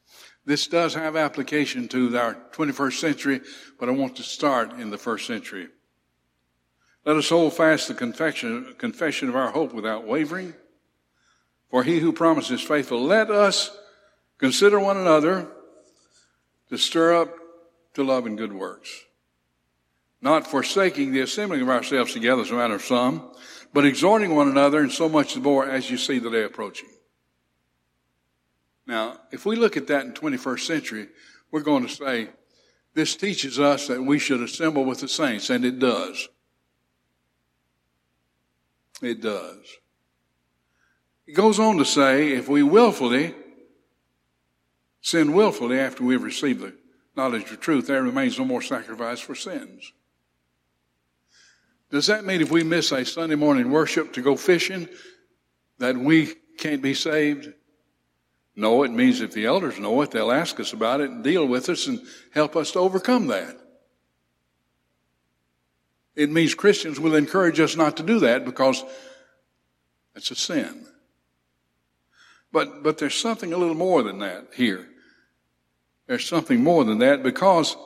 This 0.43 0.67
does 0.67 0.93
have 0.95 1.15
application 1.15 1.87
to 1.87 2.17
our 2.17 2.35
21st 2.51 2.99
century, 2.99 3.41
but 3.79 3.87
I 3.87 3.93
want 3.93 4.17
to 4.17 4.23
start 4.23 4.73
in 4.73 4.89
the 4.89 4.97
first 4.97 5.25
century. 5.25 5.69
Let 7.05 7.15
us 7.15 7.29
hold 7.29 7.53
fast 7.53 7.87
the 7.87 7.93
confession, 7.93 8.75
confession 8.77 9.29
of 9.29 9.35
our 9.35 9.51
hope 9.51 9.73
without 9.73 10.05
wavering. 10.05 10.53
For 11.69 11.83
he 11.83 11.99
who 11.99 12.11
promises 12.11 12.61
faithful, 12.61 13.01
let 13.01 13.29
us 13.29 13.75
consider 14.37 14.79
one 14.79 14.97
another 14.97 15.47
to 16.69 16.77
stir 16.77 17.21
up 17.21 17.35
to 17.93 18.03
love 18.03 18.25
and 18.25 18.37
good 18.37 18.53
works. 18.53 18.89
Not 20.21 20.47
forsaking 20.47 21.11
the 21.11 21.21
assembling 21.21 21.61
of 21.61 21.69
ourselves 21.69 22.13
together 22.13 22.41
as 22.41 22.51
a 22.51 22.55
matter 22.55 22.75
of 22.75 22.83
some, 22.83 23.31
but 23.73 23.85
exhorting 23.85 24.35
one 24.35 24.49
another, 24.49 24.79
and 24.79 24.91
so 24.91 25.07
much 25.07 25.33
the 25.33 25.39
more 25.39 25.69
as 25.69 25.89
you 25.89 25.97
see 25.97 26.19
the 26.19 26.29
day 26.29 26.43
approaching. 26.43 26.89
Now, 28.85 29.19
if 29.31 29.45
we 29.45 29.55
look 29.55 29.77
at 29.77 29.87
that 29.87 30.05
in 30.05 30.13
21st 30.13 30.59
century, 30.61 31.07
we're 31.51 31.61
going 31.61 31.85
to 31.85 31.93
say, 31.93 32.29
this 32.95 33.15
teaches 33.15 33.59
us 33.59 33.87
that 33.87 34.03
we 34.03 34.17
should 34.17 34.41
assemble 34.41 34.83
with 34.83 35.01
the 35.01 35.07
saints, 35.07 35.49
and 35.51 35.63
it 35.63 35.79
does. 35.79 36.27
It 39.01 39.21
does. 39.21 39.65
It 41.27 41.33
goes 41.33 41.59
on 41.59 41.77
to 41.77 41.85
say, 41.85 42.33
if 42.33 42.49
we 42.49 42.63
willfully 42.63 43.35
sin 45.01 45.33
willfully 45.33 45.79
after 45.79 46.03
we've 46.03 46.23
received 46.23 46.61
the 46.61 46.73
knowledge 47.15 47.51
of 47.51 47.59
truth, 47.59 47.87
there 47.87 48.03
remains 48.03 48.37
no 48.37 48.45
more 48.45 48.61
sacrifice 48.61 49.19
for 49.19 49.35
sins. 49.35 49.93
Does 51.91 52.07
that 52.07 52.25
mean 52.25 52.41
if 52.41 52.51
we 52.51 52.63
miss 52.63 52.91
a 52.91 53.03
Sunday 53.05 53.35
morning 53.35 53.71
worship 53.71 54.13
to 54.13 54.21
go 54.21 54.35
fishing, 54.35 54.87
that 55.79 55.97
we 55.97 56.33
can't 56.57 56.81
be 56.81 56.93
saved? 56.93 57.51
No, 58.55 58.83
it 58.83 58.91
means 58.91 59.21
if 59.21 59.31
the 59.31 59.45
elders 59.45 59.79
know 59.79 60.01
it, 60.01 60.11
they'll 60.11 60.31
ask 60.31 60.59
us 60.59 60.73
about 60.73 61.01
it 61.01 61.09
and 61.09 61.23
deal 61.23 61.45
with 61.45 61.69
us 61.69 61.87
and 61.87 62.01
help 62.33 62.55
us 62.55 62.71
to 62.71 62.79
overcome 62.79 63.27
that. 63.27 63.57
It 66.19 66.29
means 66.29 66.53
Christians 66.53 66.99
will 66.99 67.15
encourage 67.15 67.61
us 67.61 67.77
not 67.77 67.95
to 67.95 68.03
do 68.03 68.19
that 68.19 68.43
because 68.43 68.83
it's 70.15 70.31
a 70.31 70.35
sin. 70.35 70.85
But, 72.51 72.83
but 72.83 72.97
there's 72.97 73.15
something 73.15 73.53
a 73.53 73.57
little 73.57 73.73
more 73.73 74.03
than 74.03 74.19
that 74.19 74.47
here. 74.53 74.89
There's 76.07 76.27
something 76.27 76.61
more 76.61 76.83
than 76.83 76.97
that 76.97 77.23
because 77.23 77.77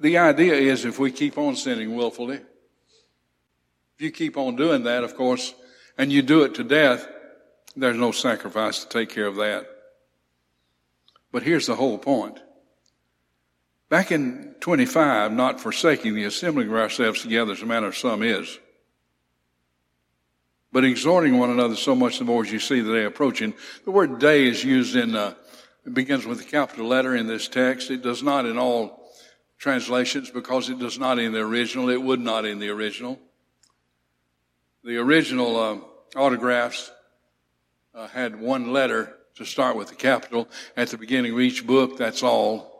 the 0.00 0.16
idea 0.16 0.54
is 0.54 0.86
if 0.86 0.98
we 0.98 1.12
keep 1.12 1.36
on 1.36 1.54
sinning 1.54 1.94
willfully, 1.94 2.36
if 2.36 3.98
you 3.98 4.10
keep 4.10 4.38
on 4.38 4.56
doing 4.56 4.84
that, 4.84 5.04
of 5.04 5.14
course, 5.14 5.52
and 5.98 6.10
you 6.10 6.22
do 6.22 6.44
it 6.44 6.54
to 6.54 6.64
death, 6.64 7.06
there's 7.76 7.98
no 7.98 8.10
sacrifice 8.10 8.84
to 8.84 8.88
take 8.88 9.10
care 9.10 9.26
of 9.26 9.36
that. 9.36 9.66
But 11.30 11.42
here's 11.42 11.66
the 11.66 11.76
whole 11.76 11.98
point. 11.98 12.40
Back 13.94 14.10
in 14.10 14.56
25, 14.58 15.30
not 15.30 15.60
forsaking 15.60 16.16
the 16.16 16.24
assembling 16.24 16.66
of 16.66 16.74
ourselves 16.74 17.22
together 17.22 17.52
as 17.52 17.62
a 17.62 17.66
matter 17.66 17.86
of 17.86 17.96
some 17.96 18.24
is, 18.24 18.58
but 20.72 20.84
exhorting 20.84 21.38
one 21.38 21.50
another 21.50 21.76
so 21.76 21.94
much 21.94 22.18
the 22.18 22.24
more 22.24 22.42
as 22.42 22.50
you 22.50 22.58
see 22.58 22.80
the 22.80 22.92
day 22.92 23.04
approaching. 23.04 23.54
The 23.84 23.92
word 23.92 24.18
day 24.18 24.48
is 24.48 24.64
used 24.64 24.96
in, 24.96 25.14
uh, 25.14 25.34
it 25.86 25.94
begins 25.94 26.26
with 26.26 26.40
a 26.40 26.44
capital 26.44 26.88
letter 26.88 27.14
in 27.14 27.28
this 27.28 27.46
text. 27.46 27.88
It 27.88 28.02
does 28.02 28.20
not 28.20 28.46
in 28.46 28.58
all 28.58 29.12
translations 29.58 30.28
because 30.28 30.70
it 30.70 30.80
does 30.80 30.98
not 30.98 31.20
in 31.20 31.30
the 31.30 31.42
original. 31.42 31.88
It 31.88 32.02
would 32.02 32.18
not 32.18 32.44
in 32.44 32.58
the 32.58 32.70
original. 32.70 33.20
The 34.82 34.96
original 34.96 35.56
uh, 35.56 36.18
autographs 36.18 36.90
uh, 37.94 38.08
had 38.08 38.40
one 38.40 38.72
letter 38.72 39.16
to 39.36 39.44
start 39.44 39.76
with 39.76 39.90
the 39.90 39.94
capital 39.94 40.48
at 40.76 40.88
the 40.88 40.98
beginning 40.98 41.34
of 41.34 41.38
each 41.38 41.64
book. 41.64 41.96
That's 41.96 42.24
all. 42.24 42.73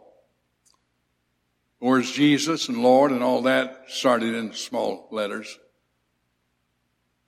Words 1.80 2.10
Jesus 2.10 2.68
and 2.68 2.82
Lord 2.82 3.10
and 3.10 3.22
all 3.22 3.42
that 3.42 3.84
started 3.88 4.34
in 4.34 4.52
small 4.52 5.08
letters. 5.10 5.58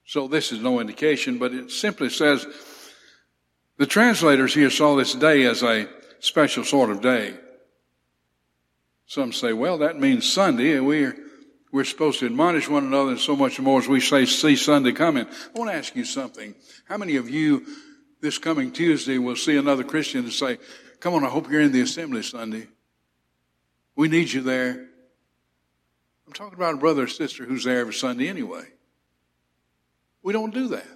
So 0.06 0.28
this 0.28 0.52
is 0.52 0.60
no 0.60 0.80
indication, 0.80 1.38
but 1.38 1.52
it 1.52 1.70
simply 1.70 2.10
says 2.10 2.46
the 3.76 3.86
translators 3.86 4.54
here 4.54 4.70
saw 4.70 4.94
this 4.96 5.14
day 5.14 5.44
as 5.44 5.62
a 5.62 5.88
special 6.20 6.64
sort 6.64 6.90
of 6.90 7.02
day. 7.02 7.34
Some 9.06 9.32
say, 9.32 9.52
well, 9.52 9.78
that 9.78 10.00
means 10.00 10.30
Sunday, 10.30 10.76
and 10.76 10.86
we're 10.86 11.16
we're 11.72 11.84
supposed 11.84 12.20
to 12.20 12.26
admonish 12.26 12.68
one 12.68 12.84
another 12.84 13.10
and 13.10 13.20
so 13.20 13.36
much 13.36 13.60
more 13.60 13.80
as 13.80 13.88
we 13.88 14.00
say, 14.00 14.24
see 14.24 14.56
Sunday 14.56 14.92
coming. 14.92 15.26
I 15.26 15.58
want 15.58 15.70
to 15.70 15.76
ask 15.76 15.94
you 15.94 16.04
something. 16.04 16.54
How 16.86 16.96
many 16.96 17.16
of 17.16 17.28
you 17.28 17.66
this 18.20 18.38
coming 18.38 18.72
Tuesday 18.72 19.18
will 19.18 19.36
see 19.36 19.56
another 19.56 19.84
Christian 19.84 20.24
and 20.24 20.32
say, 20.32 20.58
come 21.00 21.12
on, 21.14 21.24
I 21.24 21.28
hope 21.28 21.50
you're 21.50 21.60
in 21.60 21.72
the 21.72 21.82
assembly 21.82 22.22
Sunday. 22.22 22.68
We 23.96 24.08
need 24.08 24.32
you 24.32 24.42
there. 24.42 24.88
I'm 26.26 26.32
talking 26.32 26.54
about 26.54 26.74
a 26.74 26.78
brother 26.78 27.04
or 27.04 27.08
sister 27.08 27.44
who's 27.44 27.64
there 27.64 27.80
every 27.80 27.94
Sunday 27.94 28.28
anyway. 28.28 28.66
We 30.22 30.32
don't 30.32 30.54
do 30.54 30.68
that. 30.68 30.86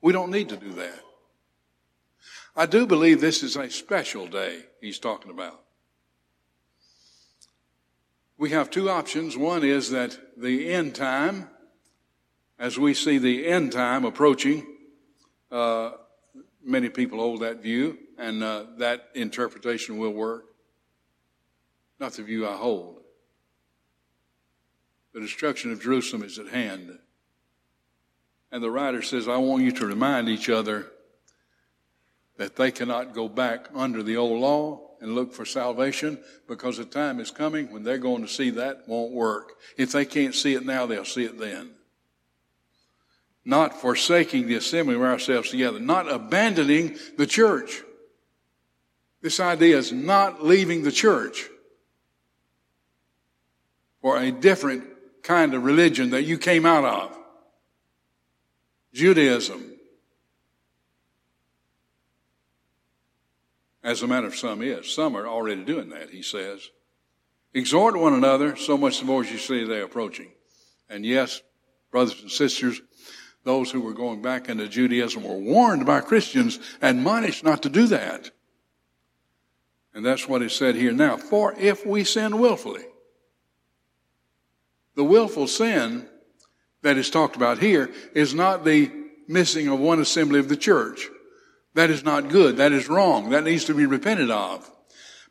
We 0.00 0.12
don't 0.12 0.30
need 0.30 0.48
to 0.50 0.56
do 0.56 0.72
that. 0.72 1.00
I 2.54 2.66
do 2.66 2.86
believe 2.86 3.20
this 3.20 3.42
is 3.42 3.56
a 3.56 3.70
special 3.70 4.26
day 4.26 4.64
he's 4.80 4.98
talking 4.98 5.30
about 5.30 5.62
we 8.42 8.50
have 8.50 8.70
two 8.70 8.90
options. 8.90 9.36
One 9.36 9.62
is 9.62 9.90
that 9.90 10.18
the 10.36 10.72
end 10.72 10.96
time, 10.96 11.48
as 12.58 12.76
we 12.76 12.92
see 12.92 13.18
the 13.18 13.46
end 13.46 13.70
time 13.70 14.04
approaching, 14.04 14.66
uh, 15.52 15.92
many 16.60 16.88
people 16.88 17.20
hold 17.20 17.42
that 17.42 17.62
view, 17.62 17.98
and 18.18 18.42
uh, 18.42 18.64
that 18.78 19.10
interpretation 19.14 19.96
will 19.96 20.10
work. 20.10 20.46
Not 22.02 22.14
the 22.14 22.24
view 22.24 22.48
I 22.48 22.56
hold. 22.56 22.98
The 25.14 25.20
destruction 25.20 25.70
of 25.70 25.80
Jerusalem 25.80 26.24
is 26.24 26.36
at 26.36 26.48
hand. 26.48 26.98
And 28.50 28.60
the 28.60 28.72
writer 28.72 29.02
says, 29.02 29.28
I 29.28 29.36
want 29.36 29.62
you 29.62 29.70
to 29.70 29.86
remind 29.86 30.28
each 30.28 30.48
other 30.48 30.88
that 32.38 32.56
they 32.56 32.72
cannot 32.72 33.14
go 33.14 33.28
back 33.28 33.68
under 33.72 34.02
the 34.02 34.16
old 34.16 34.40
law 34.40 34.80
and 35.00 35.14
look 35.14 35.32
for 35.32 35.44
salvation 35.44 36.18
because 36.48 36.76
the 36.76 36.84
time 36.84 37.20
is 37.20 37.30
coming 37.30 37.70
when 37.70 37.84
they're 37.84 37.98
going 37.98 38.22
to 38.22 38.28
see 38.28 38.50
that 38.50 38.88
won't 38.88 39.12
work. 39.12 39.52
If 39.76 39.92
they 39.92 40.04
can't 40.04 40.34
see 40.34 40.54
it 40.54 40.66
now, 40.66 40.86
they'll 40.86 41.04
see 41.04 41.22
it 41.22 41.38
then. 41.38 41.70
Not 43.44 43.80
forsaking 43.80 44.48
the 44.48 44.56
assembly 44.56 44.96
of 44.96 45.02
ourselves 45.02 45.50
together, 45.50 45.78
not 45.78 46.10
abandoning 46.10 46.96
the 47.16 47.28
church. 47.28 47.80
This 49.20 49.38
idea 49.38 49.78
is 49.78 49.92
not 49.92 50.44
leaving 50.44 50.82
the 50.82 50.90
church 50.90 51.48
for 54.02 54.18
a 54.18 54.30
different 54.30 54.84
kind 55.22 55.54
of 55.54 55.64
religion 55.64 56.10
that 56.10 56.24
you 56.24 56.36
came 56.36 56.66
out 56.66 56.84
of. 56.84 57.16
Judaism. 58.92 59.70
As 63.82 64.02
a 64.02 64.06
matter 64.06 64.26
of 64.26 64.36
some 64.36 64.62
is. 64.62 64.92
Some 64.92 65.16
are 65.16 65.26
already 65.26 65.64
doing 65.64 65.88
that, 65.90 66.10
he 66.10 66.22
says. 66.22 66.68
Exhort 67.54 67.96
one 67.96 68.12
another, 68.12 68.56
so 68.56 68.76
much 68.76 68.98
the 68.98 69.06
more 69.06 69.22
as 69.22 69.30
you 69.30 69.38
see 69.38 69.64
they 69.64 69.80
approaching. 69.80 70.30
And 70.88 71.06
yes, 71.06 71.40
brothers 71.90 72.20
and 72.20 72.30
sisters, 72.30 72.80
those 73.44 73.70
who 73.70 73.80
were 73.80 73.94
going 73.94 74.22
back 74.22 74.48
into 74.48 74.68
Judaism 74.68 75.24
were 75.24 75.36
warned 75.36 75.84
by 75.86 76.00
Christians, 76.00 76.58
admonished 76.80 77.44
not 77.44 77.62
to 77.62 77.68
do 77.68 77.86
that. 77.88 78.30
And 79.94 80.04
that's 80.04 80.28
what 80.28 80.48
said 80.50 80.74
here 80.74 80.92
now. 80.92 81.16
For 81.16 81.54
if 81.58 81.84
we 81.84 82.04
sin 82.04 82.38
willfully, 82.38 82.84
the 84.94 85.04
willful 85.04 85.46
sin 85.46 86.08
that 86.82 86.96
is 86.96 87.10
talked 87.10 87.36
about 87.36 87.58
here 87.58 87.90
is 88.14 88.34
not 88.34 88.64
the 88.64 88.90
missing 89.28 89.68
of 89.68 89.78
one 89.78 90.00
assembly 90.00 90.38
of 90.38 90.48
the 90.48 90.56
church. 90.56 91.08
That 91.74 91.90
is 91.90 92.04
not 92.04 92.28
good. 92.28 92.58
That 92.58 92.72
is 92.72 92.88
wrong. 92.88 93.30
That 93.30 93.44
needs 93.44 93.64
to 93.64 93.74
be 93.74 93.86
repented 93.86 94.30
of. 94.30 94.68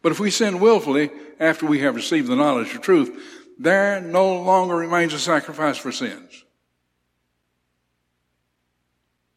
But 0.02 0.12
if 0.12 0.19
we 0.19 0.32
sin 0.32 0.60
willfully 0.60 1.12
after 1.39 1.65
we 1.65 1.80
have 1.80 1.95
received 1.95 2.28
the 2.28 2.36
knowledge 2.36 2.74
of 2.74 2.82
truth, 2.82 3.15
there 3.60 4.02
no 4.02 4.41
longer 4.41 4.76
remains 4.76 5.13
a 5.13 5.19
sacrifice 5.19 5.78
for 5.78 5.91
sins. 5.91 6.43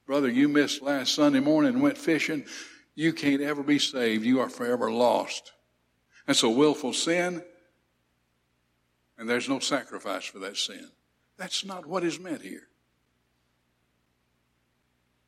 Brother, 0.06 0.30
you 0.30 0.48
missed 0.48 0.82
last 0.82 1.14
Sunday 1.14 1.40
morning 1.40 1.74
and 1.74 1.82
went 1.82 1.98
fishing. 1.98 2.46
You 2.94 3.12
can't 3.12 3.42
ever 3.42 3.62
be 3.62 3.78
saved. 3.78 4.24
You 4.24 4.40
are 4.40 4.50
forever 4.50 4.90
lost. 4.90 5.52
That's 6.26 6.42
a 6.42 6.48
willful 6.48 6.92
sin, 6.92 7.42
and 9.18 9.29
there's 9.29 9.48
no 9.48 9.59
sacrifice 9.59 10.24
for 10.24 10.38
that 10.40 10.57
sin. 10.57 10.88
That's 11.37 11.64
not 11.64 11.87
what 11.87 12.05
is 12.05 12.18
meant 12.18 12.42
here. 12.42 12.68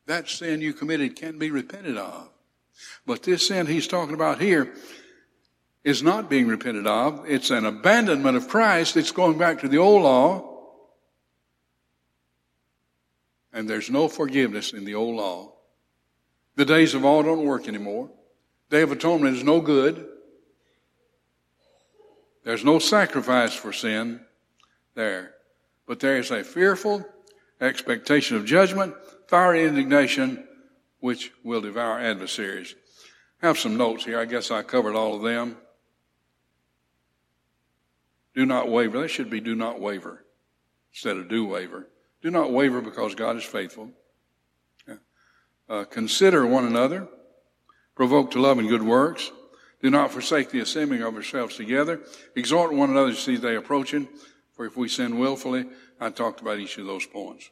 That 0.05 0.29
sin 0.29 0.61
you 0.61 0.73
committed 0.73 1.15
can 1.15 1.37
be 1.37 1.51
repented 1.51 1.97
of. 1.97 2.29
But 3.05 3.23
this 3.23 3.47
sin 3.47 3.65
he's 3.65 3.87
talking 3.87 4.13
about 4.13 4.39
here 4.39 4.73
is 5.83 6.03
not 6.03 6.29
being 6.29 6.47
repented 6.47 6.87
of. 6.87 7.25
It's 7.27 7.49
an 7.49 7.65
abandonment 7.65 8.37
of 8.37 8.47
Christ. 8.47 8.97
It's 8.97 9.11
going 9.11 9.37
back 9.37 9.61
to 9.61 9.67
the 9.67 9.77
old 9.77 10.03
law. 10.03 10.53
And 13.51 13.69
there's 13.69 13.89
no 13.89 14.07
forgiveness 14.07 14.73
in 14.73 14.85
the 14.85 14.95
old 14.95 15.15
law. 15.15 15.53
The 16.55 16.65
days 16.65 16.93
of 16.93 17.05
awe 17.05 17.21
don't 17.21 17.45
work 17.45 17.67
anymore. 17.67 18.09
Day 18.69 18.81
of 18.81 18.91
Atonement 18.91 19.37
is 19.37 19.43
no 19.43 19.61
good. 19.61 20.07
There's 22.47 22.63
no 22.63 22.79
sacrifice 22.79 23.53
for 23.53 23.73
sin 23.73 24.21
there. 24.95 25.33
But 25.85 25.99
there 25.99 26.17
is 26.17 26.31
a 26.31 26.45
fearful 26.45 27.05
expectation 27.59 28.37
of 28.37 28.45
judgment, 28.45 28.95
fiery 29.27 29.65
indignation, 29.65 30.47
which 31.01 31.33
will 31.43 31.59
devour 31.59 31.99
adversaries. 31.99 32.73
I 33.43 33.47
have 33.47 33.59
some 33.59 33.75
notes 33.75 34.05
here. 34.05 34.17
I 34.17 34.23
guess 34.23 34.49
I 34.49 34.61
covered 34.61 34.95
all 34.95 35.17
of 35.17 35.23
them. 35.23 35.57
Do 38.33 38.45
not 38.45 38.69
waver. 38.69 39.01
That 39.01 39.09
should 39.09 39.29
be 39.29 39.41
do 39.41 39.53
not 39.53 39.81
waver 39.81 40.23
instead 40.93 41.17
of 41.17 41.27
do 41.27 41.45
waver. 41.45 41.89
Do 42.21 42.31
not 42.31 42.53
waver 42.53 42.79
because 42.79 43.13
God 43.13 43.35
is 43.35 43.43
faithful. 43.43 43.91
Uh, 45.67 45.83
consider 45.83 46.47
one 46.47 46.65
another. 46.65 47.09
Provoke 47.93 48.31
to 48.31 48.39
love 48.39 48.57
and 48.57 48.69
good 48.69 48.83
works. 48.83 49.33
Do 49.81 49.89
not 49.89 50.11
forsake 50.11 50.49
the 50.49 50.59
assembling 50.59 51.03
of 51.03 51.13
yourselves 51.13 51.55
together. 51.55 52.01
Exhort 52.35 52.73
one 52.73 52.89
another 52.89 53.11
to 53.11 53.17
see 53.17 53.35
the 53.35 53.49
day 53.49 53.55
approaching. 53.55 54.07
For 54.53 54.65
if 54.65 54.75
we 54.75 54.89
sin 54.89 55.19
willfully, 55.19 55.65
I 55.99 56.09
talked 56.09 56.41
about 56.41 56.59
each 56.59 56.77
of 56.77 56.87
those 56.87 57.05
points. 57.05 57.51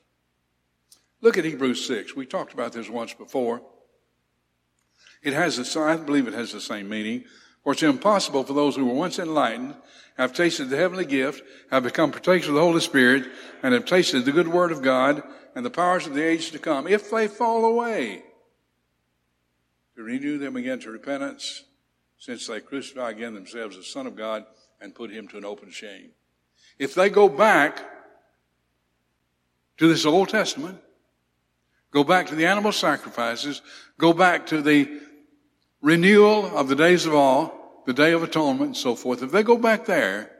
Look 1.21 1.37
at 1.37 1.45
Hebrews 1.45 1.85
6. 1.85 2.15
We 2.15 2.25
talked 2.25 2.53
about 2.53 2.73
this 2.73 2.89
once 2.89 3.13
before. 3.13 3.61
It 5.21 5.33
has, 5.33 5.75
a, 5.75 5.79
I 5.79 5.97
believe 5.97 6.27
it 6.27 6.33
has 6.33 6.51
the 6.51 6.61
same 6.61 6.89
meaning. 6.89 7.25
For 7.63 7.73
it's 7.73 7.83
impossible 7.83 8.43
for 8.43 8.53
those 8.53 8.75
who 8.75 8.85
were 8.85 8.93
once 8.93 9.17
enlightened 9.17 9.75
have 10.17 10.33
tasted 10.33 10.69
the 10.69 10.77
heavenly 10.77 11.05
gift, 11.05 11.43
have 11.71 11.83
become 11.83 12.11
partakers 12.11 12.47
of 12.47 12.55
the 12.55 12.61
Holy 12.61 12.79
Spirit, 12.79 13.27
and 13.61 13.73
have 13.73 13.85
tasted 13.85 14.23
the 14.23 14.31
good 14.31 14.47
word 14.47 14.71
of 14.71 14.81
God 14.81 15.21
and 15.55 15.65
the 15.65 15.69
powers 15.69 16.07
of 16.07 16.13
the 16.13 16.23
age 16.23 16.51
to 16.51 16.59
come, 16.59 16.87
if 16.87 17.09
they 17.11 17.27
fall 17.27 17.65
away, 17.65 18.23
to 19.95 20.03
renew 20.03 20.37
them 20.37 20.55
again 20.55 20.79
to 20.79 20.91
repentance, 20.91 21.63
since 22.25 22.47
they 22.47 22.59
crucify 22.59 23.11
again 23.11 23.35
themselves 23.35 23.77
the 23.77 23.83
Son 23.83 24.07
of 24.07 24.15
God 24.15 24.45
and 24.81 24.95
put 24.95 25.11
him 25.11 25.27
to 25.27 25.37
an 25.37 25.45
open 25.45 25.69
shame. 25.69 26.09
If 26.79 26.95
they 26.95 27.11
go 27.11 27.29
back 27.29 27.87
to 29.77 29.87
this 29.87 30.07
Old 30.07 30.29
Testament, 30.29 30.79
go 31.91 32.03
back 32.03 32.25
to 32.27 32.35
the 32.35 32.47
animal 32.47 32.71
sacrifices, 32.71 33.61
go 33.99 34.11
back 34.11 34.47
to 34.47 34.63
the 34.63 35.01
renewal 35.83 36.47
of 36.57 36.67
the 36.67 36.75
days 36.75 37.05
of 37.05 37.13
awe, 37.13 37.51
the 37.85 37.93
Day 37.93 38.11
of 38.13 38.23
Atonement 38.23 38.69
and 38.69 38.77
so 38.77 38.95
forth, 38.95 39.21
if 39.21 39.31
they 39.31 39.43
go 39.43 39.59
back 39.59 39.85
there, 39.85 40.31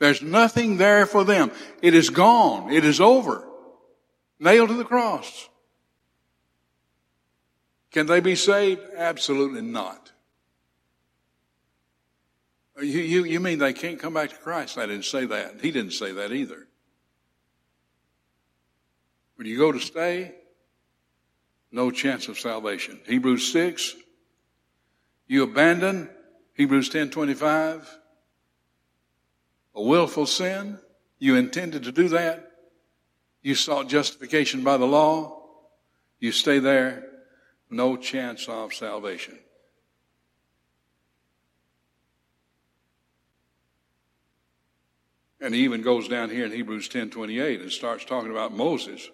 there's 0.00 0.22
nothing 0.22 0.78
there 0.78 1.06
for 1.06 1.22
them. 1.22 1.52
It 1.80 1.94
is 1.94 2.10
gone. 2.10 2.72
It 2.72 2.84
is 2.84 3.00
over. 3.00 3.46
Nailed 4.40 4.70
to 4.70 4.74
the 4.74 4.84
cross. 4.84 5.48
Can 7.92 8.06
they 8.06 8.18
be 8.18 8.34
saved? 8.34 8.80
Absolutely 8.96 9.62
not. 9.62 10.09
You, 12.80 13.00
you, 13.00 13.24
you 13.24 13.40
mean 13.40 13.58
they 13.58 13.72
can't 13.72 13.98
come 13.98 14.14
back 14.14 14.30
to 14.30 14.36
Christ? 14.36 14.78
I 14.78 14.86
didn't 14.86 15.04
say 15.04 15.26
that. 15.26 15.60
He 15.60 15.70
didn't 15.70 15.92
say 15.92 16.12
that 16.12 16.32
either. 16.32 16.66
When 19.36 19.46
you 19.46 19.58
go 19.58 19.72
to 19.72 19.80
stay, 19.80 20.34
no 21.72 21.90
chance 21.90 22.28
of 22.28 22.38
salvation. 22.38 23.00
Hebrews 23.06 23.52
6, 23.52 23.96
you 25.26 25.44
abandon 25.44 26.10
Hebrews 26.54 26.90
10:25 26.90 27.86
a 29.74 29.82
willful 29.82 30.26
sin 30.26 30.78
you 31.18 31.36
intended 31.36 31.84
to 31.84 31.92
do 31.92 32.08
that 32.08 32.50
you 33.40 33.54
sought 33.54 33.88
justification 33.88 34.64
by 34.64 34.76
the 34.76 34.86
law 34.86 35.40
you 36.18 36.32
stay 36.32 36.58
there 36.58 37.06
no 37.70 37.96
chance 37.96 38.48
of 38.48 38.74
salvation 38.74 39.38
and 45.40 45.54
he 45.54 45.62
even 45.62 45.82
goes 45.82 46.08
down 46.08 46.30
here 46.30 46.44
in 46.44 46.52
Hebrews 46.52 46.88
10:28 46.88 47.60
and 47.60 47.70
starts 47.70 48.04
talking 48.04 48.30
about 48.30 48.52
Moses 48.52 49.10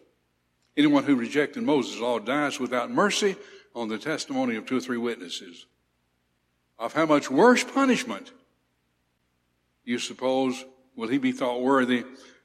anyone 0.76 1.04
who 1.04 1.16
rejected 1.16 1.62
Moses' 1.62 2.00
law 2.00 2.18
dies 2.18 2.60
without 2.60 2.90
mercy 2.90 3.36
on 3.74 3.88
the 3.88 3.98
testimony 3.98 4.56
of 4.56 4.66
two 4.66 4.76
or 4.76 4.80
three 4.80 4.98
witnesses 4.98 5.66
of 6.78 6.92
how 6.92 7.06
much 7.06 7.30
worse 7.30 7.64
punishment 7.64 8.32
you 9.84 9.98
suppose 9.98 10.64
will 10.96 11.08
he 11.08 11.18
be 11.18 11.32
thought 11.32 11.62
worthy 11.62 12.04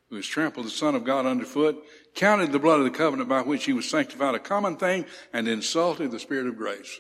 who 0.09 0.17
has 0.17 0.27
trampled 0.27 0.65
the 0.65 0.69
Son 0.69 0.93
of 0.93 1.05
God 1.05 1.25
underfoot, 1.25 1.81
counted 2.15 2.51
the 2.51 2.59
blood 2.59 2.79
of 2.79 2.83
the 2.83 2.91
covenant 2.91 3.29
by 3.29 3.41
which 3.41 3.63
he 3.63 3.71
was 3.71 3.89
sanctified 3.89 4.35
a 4.35 4.39
common 4.39 4.75
thing, 4.75 5.05
and 5.31 5.47
insulted 5.47 6.11
the 6.11 6.19
Spirit 6.19 6.47
of 6.47 6.57
grace. 6.57 6.99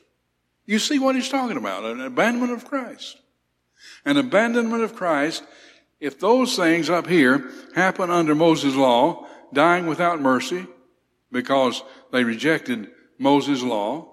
You 0.65 0.79
see 0.79 0.97
what 0.97 1.15
he's 1.15 1.27
talking 1.27 1.57
about, 1.57 1.83
an 1.83 1.99
abandonment 1.99 2.53
of 2.53 2.63
Christ. 2.63 3.17
An 4.05 4.15
abandonment 4.15 4.81
of 4.81 4.95
Christ, 4.95 5.43
if 6.01 6.19
those 6.19 6.55
things 6.55 6.89
up 6.89 7.07
here 7.07 7.49
happen 7.75 8.09
under 8.09 8.35
Moses' 8.35 8.75
law, 8.75 9.27
dying 9.53 9.85
without 9.85 10.19
mercy, 10.19 10.65
because 11.31 11.83
they 12.11 12.23
rejected 12.23 12.89
Moses' 13.19 13.61
law, 13.61 14.11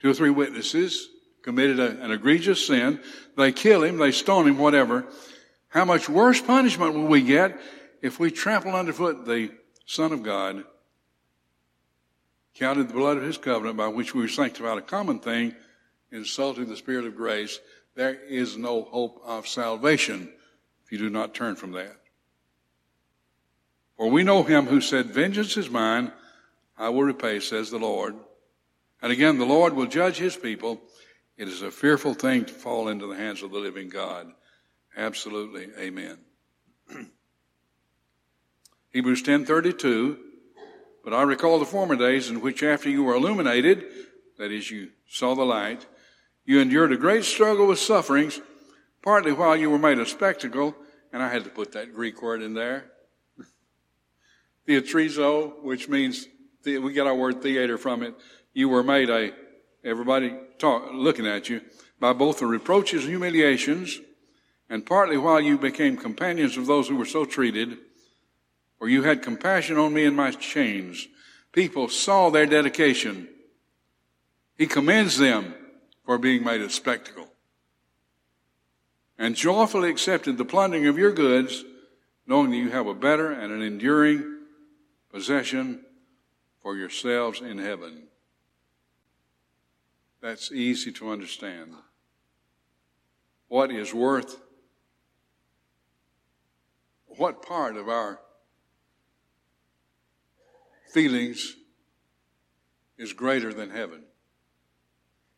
two 0.00 0.10
or 0.10 0.14
three 0.14 0.30
witnesses, 0.30 1.08
committed 1.42 1.78
a, 1.78 2.02
an 2.02 2.10
egregious 2.10 2.66
sin. 2.66 3.00
They 3.36 3.52
kill 3.52 3.84
him, 3.84 3.98
they 3.98 4.12
stone 4.12 4.48
him, 4.48 4.58
whatever. 4.58 5.06
How 5.68 5.84
much 5.84 6.08
worse 6.08 6.40
punishment 6.40 6.94
will 6.94 7.06
we 7.06 7.20
get 7.20 7.60
if 8.02 8.18
we 8.18 8.30
trample 8.30 8.74
underfoot 8.74 9.26
the 9.26 9.50
Son 9.84 10.12
of 10.12 10.22
God, 10.22 10.64
counted 12.54 12.88
the 12.88 12.94
blood 12.94 13.18
of 13.18 13.22
his 13.22 13.36
covenant 13.36 13.76
by 13.76 13.88
which 13.88 14.14
we 14.14 14.22
were 14.22 14.28
sanctified 14.28 14.78
a 14.78 14.82
common 14.82 15.18
thing, 15.18 15.54
insulting 16.10 16.66
the 16.66 16.76
Spirit 16.76 17.04
of 17.04 17.14
grace? 17.14 17.60
There 18.00 18.16
is 18.30 18.56
no 18.56 18.84
hope 18.84 19.20
of 19.26 19.46
salvation 19.46 20.32
if 20.82 20.90
you 20.90 20.96
do 20.96 21.10
not 21.10 21.34
turn 21.34 21.54
from 21.54 21.72
that. 21.72 21.96
For 23.98 24.08
we 24.08 24.22
know 24.22 24.42
him 24.42 24.64
who 24.64 24.80
said, 24.80 25.10
Vengeance 25.10 25.58
is 25.58 25.68
mine, 25.68 26.10
I 26.78 26.88
will 26.88 27.02
repay, 27.02 27.40
says 27.40 27.70
the 27.70 27.76
Lord. 27.76 28.16
And 29.02 29.12
again, 29.12 29.36
the 29.36 29.44
Lord 29.44 29.74
will 29.74 29.84
judge 29.84 30.16
his 30.16 30.34
people. 30.34 30.80
It 31.36 31.46
is 31.46 31.60
a 31.60 31.70
fearful 31.70 32.14
thing 32.14 32.46
to 32.46 32.54
fall 32.54 32.88
into 32.88 33.06
the 33.06 33.16
hands 33.16 33.42
of 33.42 33.50
the 33.50 33.58
living 33.58 33.90
God. 33.90 34.32
Absolutely. 34.96 35.68
Amen. 35.78 36.16
Hebrews 38.94 39.22
10:32 39.24 40.16
But 41.04 41.12
I 41.12 41.20
recall 41.20 41.58
the 41.58 41.66
former 41.66 41.96
days 41.96 42.30
in 42.30 42.40
which 42.40 42.62
after 42.62 42.88
you 42.88 43.02
were 43.02 43.16
illuminated 43.16 43.84
that 44.38 44.50
is 44.50 44.70
you 44.70 44.88
saw 45.06 45.34
the 45.34 45.44
light 45.44 45.84
you 46.50 46.58
endured 46.58 46.90
a 46.90 46.96
great 46.96 47.24
struggle 47.24 47.68
with 47.68 47.78
sufferings 47.78 48.40
partly 49.02 49.30
while 49.30 49.56
you 49.56 49.70
were 49.70 49.78
made 49.78 50.00
a 50.00 50.04
spectacle 50.04 50.74
and 51.12 51.22
I 51.22 51.28
had 51.28 51.44
to 51.44 51.50
put 51.50 51.70
that 51.72 51.94
Greek 51.94 52.22
word 52.22 52.42
in 52.42 52.54
there. 52.54 52.86
Theatrizo, 54.66 55.62
which 55.62 55.88
means 55.88 56.26
we 56.64 56.92
get 56.92 57.06
our 57.06 57.14
word 57.14 57.40
theater 57.40 57.78
from 57.78 58.02
it. 58.02 58.16
You 58.52 58.68
were 58.68 58.82
made 58.82 59.10
a 59.10 59.30
everybody 59.84 60.34
talk, 60.58 60.90
looking 60.92 61.24
at 61.24 61.48
you 61.48 61.60
by 62.00 62.14
both 62.14 62.40
the 62.40 62.46
reproaches 62.46 63.02
and 63.02 63.10
humiliations, 63.10 64.00
and 64.68 64.84
partly 64.84 65.18
while 65.18 65.40
you 65.40 65.56
became 65.56 65.96
companions 65.96 66.56
of 66.56 66.66
those 66.66 66.88
who 66.88 66.96
were 66.96 67.04
so 67.04 67.24
treated, 67.24 67.78
or 68.80 68.88
you 68.88 69.04
had 69.04 69.22
compassion 69.22 69.78
on 69.78 69.94
me 69.94 70.04
in 70.04 70.16
my 70.16 70.32
chains. 70.32 71.06
People 71.52 71.86
saw 71.86 72.28
their 72.28 72.46
dedication. 72.46 73.28
He 74.58 74.66
commends 74.66 75.16
them 75.16 75.54
for 76.10 76.18
being 76.18 76.42
made 76.42 76.60
a 76.60 76.68
spectacle 76.68 77.28
and 79.16 79.36
joyfully 79.36 79.88
accepted 79.88 80.36
the 80.36 80.44
plundering 80.44 80.88
of 80.88 80.98
your 80.98 81.12
goods, 81.12 81.64
knowing 82.26 82.50
that 82.50 82.56
you 82.56 82.68
have 82.68 82.88
a 82.88 82.94
better 82.94 83.30
and 83.30 83.52
an 83.52 83.62
enduring 83.62 84.40
possession 85.12 85.84
for 86.64 86.76
yourselves 86.76 87.40
in 87.40 87.58
heaven. 87.58 88.08
That's 90.20 90.50
easy 90.50 90.90
to 90.94 91.10
understand. 91.10 91.74
What 93.46 93.70
is 93.70 93.94
worth, 93.94 94.36
what 97.06 97.40
part 97.40 97.76
of 97.76 97.88
our 97.88 98.18
feelings 100.92 101.54
is 102.98 103.12
greater 103.12 103.54
than 103.54 103.70
heaven? 103.70 104.02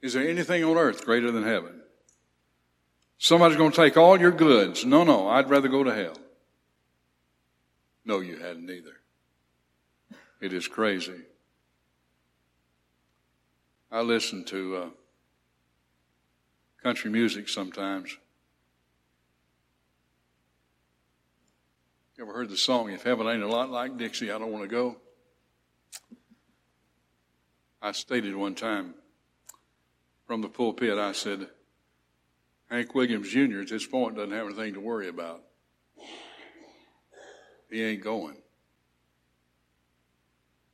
Is 0.03 0.15
there 0.15 0.29
anything 0.29 0.65
on 0.65 0.77
earth 0.77 1.05
greater 1.05 1.31
than 1.31 1.45
heaven? 1.45 1.81
Somebody's 3.19 3.57
going 3.57 3.71
to 3.71 3.77
take 3.77 3.97
all 3.97 4.19
your 4.19 4.33
goods. 4.33 4.85
No, 4.85 5.05
no, 5.05 5.29
I'd 5.29 5.49
rather 5.49 5.69
go 5.69 5.85
to 5.85 5.95
hell. 5.95 6.19
No, 8.05 8.19
you 8.19 8.37
hadn't 8.38 8.69
either. 8.69 8.97
It 10.41 10.53
is 10.53 10.67
crazy. 10.67 11.21
I 13.93 14.01
listen 14.01 14.45
to 14.47 14.77
uh, 14.77 14.88
country 16.83 17.12
music 17.12 17.49
sometimes. 17.49 18.17
You 22.19 22.25
ever 22.25 22.33
heard 22.33 22.49
the 22.49 22.57
song, 22.57 22.91
If 22.91 23.05
Heaven 23.05 23.29
Ain't 23.29 23.43
a 23.43 23.47
Lot 23.47 23.71
Like 23.71 23.97
Dixie, 23.97 24.33
I 24.33 24.38
Don't 24.38 24.51
Want 24.51 24.65
to 24.65 24.69
Go? 24.69 24.97
I 27.81 27.93
stated 27.93 28.35
one 28.35 28.57
time 28.57 28.95
from 30.26 30.40
the 30.40 30.48
pulpit, 30.48 30.98
I 30.98 31.12
said, 31.12 31.48
Hank 32.70 32.94
Williams 32.94 33.28
Jr. 33.28 33.61
at 33.61 33.68
this 33.68 33.87
point 33.87 34.16
doesn't 34.16 34.32
have 34.32 34.46
anything 34.46 34.74
to 34.74 34.80
worry 34.80 35.08
about. 35.08 35.42
He 37.70 37.82
ain't 37.82 38.02
going. 38.02 38.37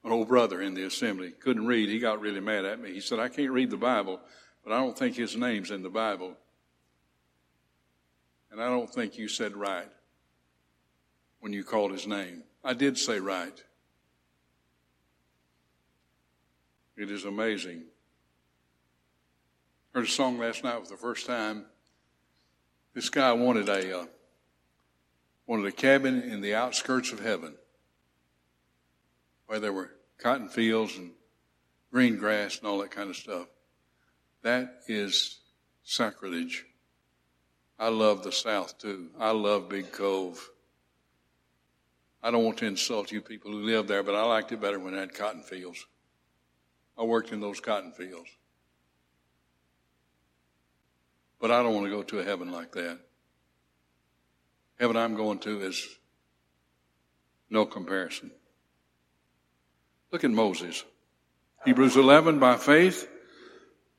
An 0.04 0.12
old 0.12 0.28
brother 0.28 0.60
in 0.60 0.74
the 0.74 0.84
assembly 0.84 1.32
couldn't 1.32 1.66
read. 1.66 1.88
He 1.88 1.98
got 1.98 2.20
really 2.20 2.40
mad 2.40 2.64
at 2.64 2.80
me. 2.80 2.92
He 2.92 3.00
said, 3.00 3.18
I 3.18 3.28
can't 3.28 3.50
read 3.50 3.70
the 3.70 3.76
Bible, 3.76 4.20
but 4.64 4.72
I 4.72 4.78
don't 4.78 4.96
think 4.96 5.16
his 5.16 5.36
name's 5.36 5.70
in 5.70 5.82
the 5.82 5.90
Bible. 5.90 6.34
And 8.50 8.62
I 8.62 8.68
don't 8.68 8.92
think 8.92 9.18
you 9.18 9.28
said 9.28 9.56
right 9.56 9.88
when 11.40 11.52
you 11.52 11.64
called 11.64 11.92
his 11.92 12.06
name. 12.06 12.42
I 12.64 12.74
did 12.74 12.96
say 12.98 13.20
right. 13.20 13.62
It 16.96 17.10
is 17.10 17.24
amazing. 17.24 17.84
Heard 19.94 20.04
a 20.04 20.08
song 20.08 20.38
last 20.38 20.62
night 20.64 20.82
for 20.82 20.88
the 20.88 20.96
first 20.96 21.26
time. 21.26 21.64
This 22.94 23.08
guy 23.08 23.32
wanted 23.32 23.68
a 23.68 24.00
uh, 24.00 24.06
wanted 25.46 25.66
a 25.66 25.72
cabin 25.72 26.22
in 26.22 26.42
the 26.42 26.54
outskirts 26.54 27.10
of 27.10 27.20
heaven, 27.20 27.54
where 29.46 29.58
there 29.58 29.72
were 29.72 29.90
cotton 30.18 30.48
fields 30.48 30.96
and 30.96 31.12
green 31.90 32.18
grass 32.18 32.58
and 32.58 32.66
all 32.66 32.78
that 32.78 32.90
kind 32.90 33.08
of 33.08 33.16
stuff. 33.16 33.46
That 34.42 34.82
is 34.88 35.38
sacrilege. 35.84 36.66
I 37.78 37.88
love 37.88 38.24
the 38.24 38.32
South 38.32 38.78
too. 38.78 39.08
I 39.18 39.30
love 39.30 39.70
Big 39.70 39.90
Cove. 39.90 40.50
I 42.22 42.30
don't 42.30 42.44
want 42.44 42.58
to 42.58 42.66
insult 42.66 43.10
you 43.10 43.22
people 43.22 43.52
who 43.52 43.62
live 43.62 43.86
there, 43.86 44.02
but 44.02 44.14
I 44.14 44.22
liked 44.22 44.52
it 44.52 44.60
better 44.60 44.78
when 44.78 44.92
it 44.92 44.98
had 44.98 45.14
cotton 45.14 45.42
fields. 45.42 45.86
I 46.98 47.04
worked 47.04 47.32
in 47.32 47.40
those 47.40 47.60
cotton 47.60 47.92
fields. 47.92 48.28
But 51.40 51.50
I 51.50 51.62
don't 51.62 51.74
want 51.74 51.86
to 51.86 51.90
go 51.90 52.02
to 52.02 52.20
a 52.20 52.24
heaven 52.24 52.50
like 52.50 52.72
that. 52.72 52.98
Heaven 54.78 54.96
I'm 54.96 55.14
going 55.14 55.38
to 55.40 55.60
is 55.60 55.86
no 57.50 57.64
comparison. 57.66 58.30
Look 60.12 60.24
at 60.24 60.30
Moses. 60.30 60.84
Hebrews 61.64 61.96
11, 61.96 62.38
by 62.38 62.56
faith, 62.56 63.08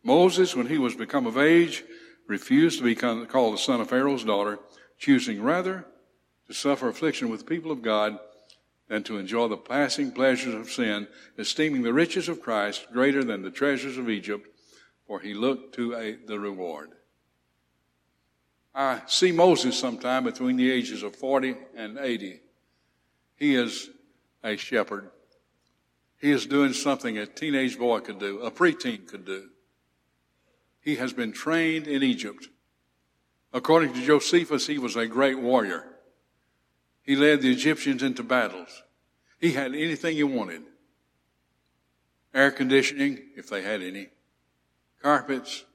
Moses, 0.04 0.56
when 0.56 0.67
he 0.67 0.78
was 0.78 0.95
become 0.95 1.28
of 1.28 1.38
age, 1.38 1.84
refused 2.28 2.80
to 2.80 2.86
be 2.86 2.95
called 2.95 3.54
the 3.54 3.58
son 3.58 3.82
of 3.82 3.89
Pharaoh's 3.89 4.23
daughter, 4.23 4.60
choosing 4.97 5.41
rather 5.41 5.86
to 6.47 6.54
suffer 6.54 6.88
affliction 6.88 7.30
with 7.30 7.41
the 7.41 7.45
people 7.45 7.71
of 7.71 7.82
God 7.82 8.17
than 8.88 9.04
to 9.04 9.17
enjoy 9.17 9.47
the 9.47 9.58
passing 9.58 10.12
pleasures 10.12 10.56
of 10.56 10.71
sin, 10.71 11.08
esteeming 11.38 11.84
the 11.84 11.93
riches 11.93 12.28
of 12.28 12.41
Christ 12.41 12.88
greater 12.91 13.23
than 13.23 13.43
the 13.43 13.52
treasures 13.52 13.97
of 13.97 14.10
Egypt, 14.10 14.47
for 15.06 15.19
he 15.19 15.34
looked 15.34 15.75
to 15.75 15.95
a, 15.95 16.15
the 16.25 16.39
reward. 16.39 16.89
I 18.80 19.02
see 19.08 19.34
Moses 19.34 19.78
sometime 19.78 20.24
between 20.24 20.56
the 20.56 20.72
ages 20.72 21.04
of 21.04 21.13
40 21.13 21.54
and 21.76 21.98
80. 21.98 22.39
He 23.36 23.56
is 23.56 23.89
a 24.42 24.56
shepherd. 24.56 25.10
He 26.22 26.32
is 26.32 26.46
doing 26.46 26.72
something 26.72 27.18
a 27.18 27.26
teenage 27.26 27.78
boy 27.78 28.00
could 28.00 28.20
do, 28.20 28.39
a 28.39 28.50
preteen 28.50 29.06
could 29.06 29.26
do. 29.26 29.50
He 30.80 30.96
has 30.96 31.12
been 31.12 31.34
trained 31.34 31.88
in 31.88 32.04
Egypt. 32.04 32.48
According 33.52 33.96
to 33.96 34.02
Josephus, 34.02 34.68
he 34.68 34.78
was 34.78 34.96
a 34.96 35.08
great 35.08 35.38
warrior. 35.38 35.84
He 37.02 37.18
led 37.18 37.42
the 37.42 37.52
Egyptians 37.52 38.02
into 38.02 38.24
battles. 38.24 38.84
He 39.42 39.52
had 39.52 39.76
anything 39.76 40.15
he 40.15 40.24
wanted. 40.24 40.62
Air 42.34 42.52
conditioning, 42.52 43.20
if 43.36 43.50
they 43.50 43.62
had 43.62 43.82
any. 43.82 44.08
Carpets. 45.02 45.65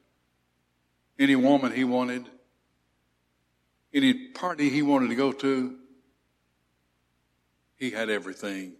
Any 1.19 1.37
woman 1.37 1.73
he 1.73 1.85
wanted 1.85 2.31
any 3.95 4.29
party 4.29 4.69
he 4.69 4.83
wanted 4.83 5.09
to 5.09 5.15
go 5.15 5.33
to, 5.33 5.77
he 7.77 7.91
had 7.91 8.11
everything 8.11 8.75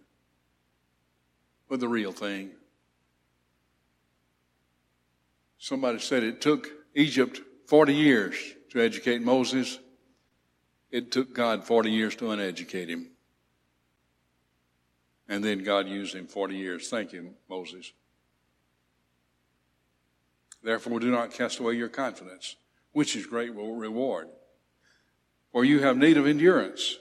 but 1.69 1.79
the 1.79 1.87
real 1.87 2.11
thing. 2.11 2.51
Somebody 5.57 5.99
said 5.99 6.23
it 6.23 6.41
took 6.41 6.69
Egypt 6.93 7.41
40 7.67 7.93
years 7.93 8.35
to 8.71 8.81
educate 8.81 9.21
Moses. 9.21 9.79
It 10.91 11.11
took 11.11 11.33
God 11.33 11.65
40 11.65 11.91
years 11.91 12.15
to 12.17 12.29
uneducate 12.29 12.89
him. 12.89 13.09
And 15.27 15.43
then 15.43 15.63
God 15.63 15.87
used 15.87 16.13
him 16.13 16.27
40 16.27 16.55
years. 16.55 16.89
Thank 16.89 17.13
you, 17.13 17.33
Moses. 17.49 17.91
Therefore, 20.63 20.99
do 20.99 21.09
not 21.09 21.31
cast 21.31 21.59
away 21.59 21.73
your 21.73 21.89
confidence, 21.89 22.57
which 22.91 23.15
is 23.15 23.25
great 23.25 23.53
reward 23.55 24.27
or 25.55 25.63
you 25.63 25.79
have 25.79 25.95
need 25.95 26.17
of 26.17 26.27
endurance, 26.27 26.97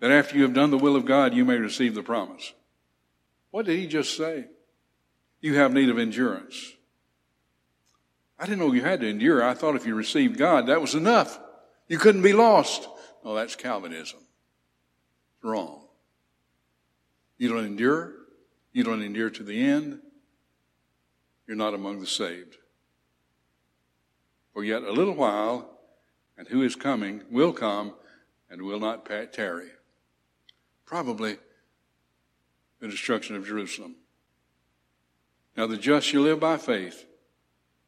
that 0.00 0.10
after 0.10 0.36
you 0.36 0.42
have 0.42 0.52
done 0.52 0.70
the 0.70 0.76
will 0.76 0.96
of 0.96 1.06
God, 1.06 1.32
you 1.32 1.46
may 1.46 1.56
receive 1.56 1.94
the 1.94 2.02
promise. 2.02 2.52
What 3.50 3.64
did 3.64 3.78
he 3.78 3.86
just 3.86 4.18
say? 4.18 4.48
You 5.40 5.54
have 5.54 5.72
need 5.72 5.88
of 5.88 5.98
endurance. 5.98 6.74
I 8.38 8.44
didn't 8.44 8.58
know 8.58 8.74
you 8.74 8.82
had 8.82 9.00
to 9.00 9.08
endure. 9.08 9.42
I 9.42 9.54
thought 9.54 9.76
if 9.76 9.86
you 9.86 9.94
received 9.94 10.36
God, 10.36 10.66
that 10.66 10.82
was 10.82 10.94
enough. 10.94 11.40
You 11.88 11.96
couldn't 11.96 12.20
be 12.20 12.34
lost. 12.34 12.86
No, 13.24 13.34
that's 13.34 13.56
Calvinism. 13.56 14.20
It's 15.36 15.44
wrong. 15.44 15.86
You 17.38 17.48
don't 17.48 17.64
endure. 17.64 18.12
You 18.74 18.84
don't 18.84 19.00
endure 19.00 19.30
to 19.30 19.42
the 19.42 19.58
end. 19.58 20.00
You're 21.46 21.56
not 21.56 21.72
among 21.72 22.00
the 22.00 22.06
saved. 22.06 22.58
For 24.52 24.62
yet 24.62 24.82
a 24.82 24.92
little 24.92 25.14
while, 25.14 25.70
and 26.42 26.48
who 26.48 26.62
is 26.64 26.74
coming 26.74 27.22
will 27.30 27.52
come 27.52 27.94
and 28.50 28.62
will 28.62 28.80
not 28.80 29.08
tarry. 29.32 29.68
Probably 30.84 31.36
the 32.80 32.88
destruction 32.88 33.36
of 33.36 33.46
Jerusalem. 33.46 33.94
Now 35.56 35.68
the 35.68 35.76
just 35.76 36.08
shall 36.08 36.22
live 36.22 36.40
by 36.40 36.56
faith. 36.56 37.06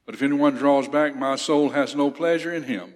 But 0.07 0.15
if 0.15 0.23
anyone 0.23 0.55
draws 0.55 0.87
back, 0.87 1.17
my 1.17 1.35
soul 1.35 1.71
has 1.71 1.97
no 1.97 2.13
pleasure 2.13 2.55
in 2.55 2.63
him. 2.63 2.95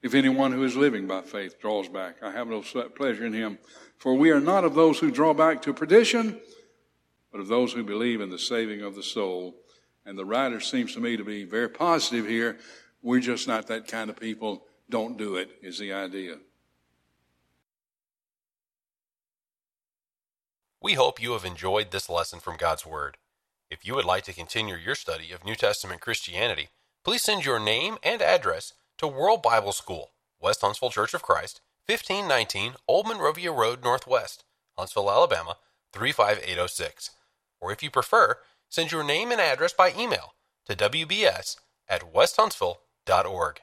If 0.00 0.14
anyone 0.14 0.52
who 0.52 0.64
is 0.64 0.76
living 0.76 1.06
by 1.06 1.20
faith 1.20 1.60
draws 1.60 1.90
back, 1.90 2.22
I 2.22 2.30
have 2.30 2.48
no 2.48 2.62
pleasure 2.62 3.26
in 3.26 3.34
him. 3.34 3.58
For 3.98 4.14
we 4.14 4.30
are 4.30 4.40
not 4.40 4.64
of 4.64 4.74
those 4.74 4.98
who 4.98 5.10
draw 5.10 5.34
back 5.34 5.60
to 5.62 5.74
perdition, 5.74 6.40
but 7.30 7.42
of 7.42 7.48
those 7.48 7.74
who 7.74 7.84
believe 7.84 8.22
in 8.22 8.30
the 8.30 8.38
saving 8.38 8.80
of 8.80 8.94
the 8.94 9.02
soul. 9.02 9.56
And 10.06 10.16
the 10.16 10.24
writer 10.24 10.58
seems 10.58 10.94
to 10.94 11.00
me 11.00 11.18
to 11.18 11.22
be 11.22 11.44
very 11.44 11.68
positive 11.68 12.26
here 12.26 12.56
we're 13.02 13.20
just 13.20 13.48
not 13.48 13.66
that 13.66 13.88
kind 13.88 14.08
of 14.08 14.18
people. 14.18 14.64
don't 14.88 15.16
do 15.16 15.36
it, 15.36 15.50
is 15.62 15.78
the 15.78 15.92
idea. 15.92 16.36
We 20.80 20.94
hope 20.94 21.22
you 21.22 21.32
have 21.32 21.44
enjoyed 21.44 21.90
this 21.90 22.10
lesson 22.10 22.40
from 22.40 22.56
God's 22.56 22.84
Word. 22.84 23.16
If 23.70 23.86
you 23.86 23.94
would 23.94 24.04
like 24.04 24.24
to 24.24 24.32
continue 24.32 24.74
your 24.74 24.94
study 24.94 25.32
of 25.32 25.44
New 25.44 25.54
Testament 25.54 26.00
Christianity, 26.00 26.68
please 27.04 27.22
send 27.22 27.44
your 27.44 27.58
name 27.58 27.96
and 28.02 28.20
address 28.20 28.74
to 28.98 29.06
World 29.06 29.42
Bible 29.42 29.72
School, 29.72 30.10
West 30.40 30.60
Huntsville 30.60 30.90
Church 30.90 31.14
of 31.14 31.22
Christ, 31.22 31.60
1519 31.86 32.74
Old 32.86 33.06
Monrovia 33.06 33.52
Road 33.52 33.82
Northwest, 33.82 34.44
Huntsville, 34.76 35.10
Alabama 35.10 35.56
35806. 35.92 37.10
Or 37.60 37.72
if 37.72 37.82
you 37.82 37.90
prefer, 37.90 38.38
send 38.68 38.92
your 38.92 39.04
name 39.04 39.30
and 39.30 39.40
address 39.40 39.72
by 39.72 39.92
email 39.96 40.34
to 40.66 40.76
wbs 40.76 41.56
at 41.88 42.02
westhuntsville.org. 43.06 43.60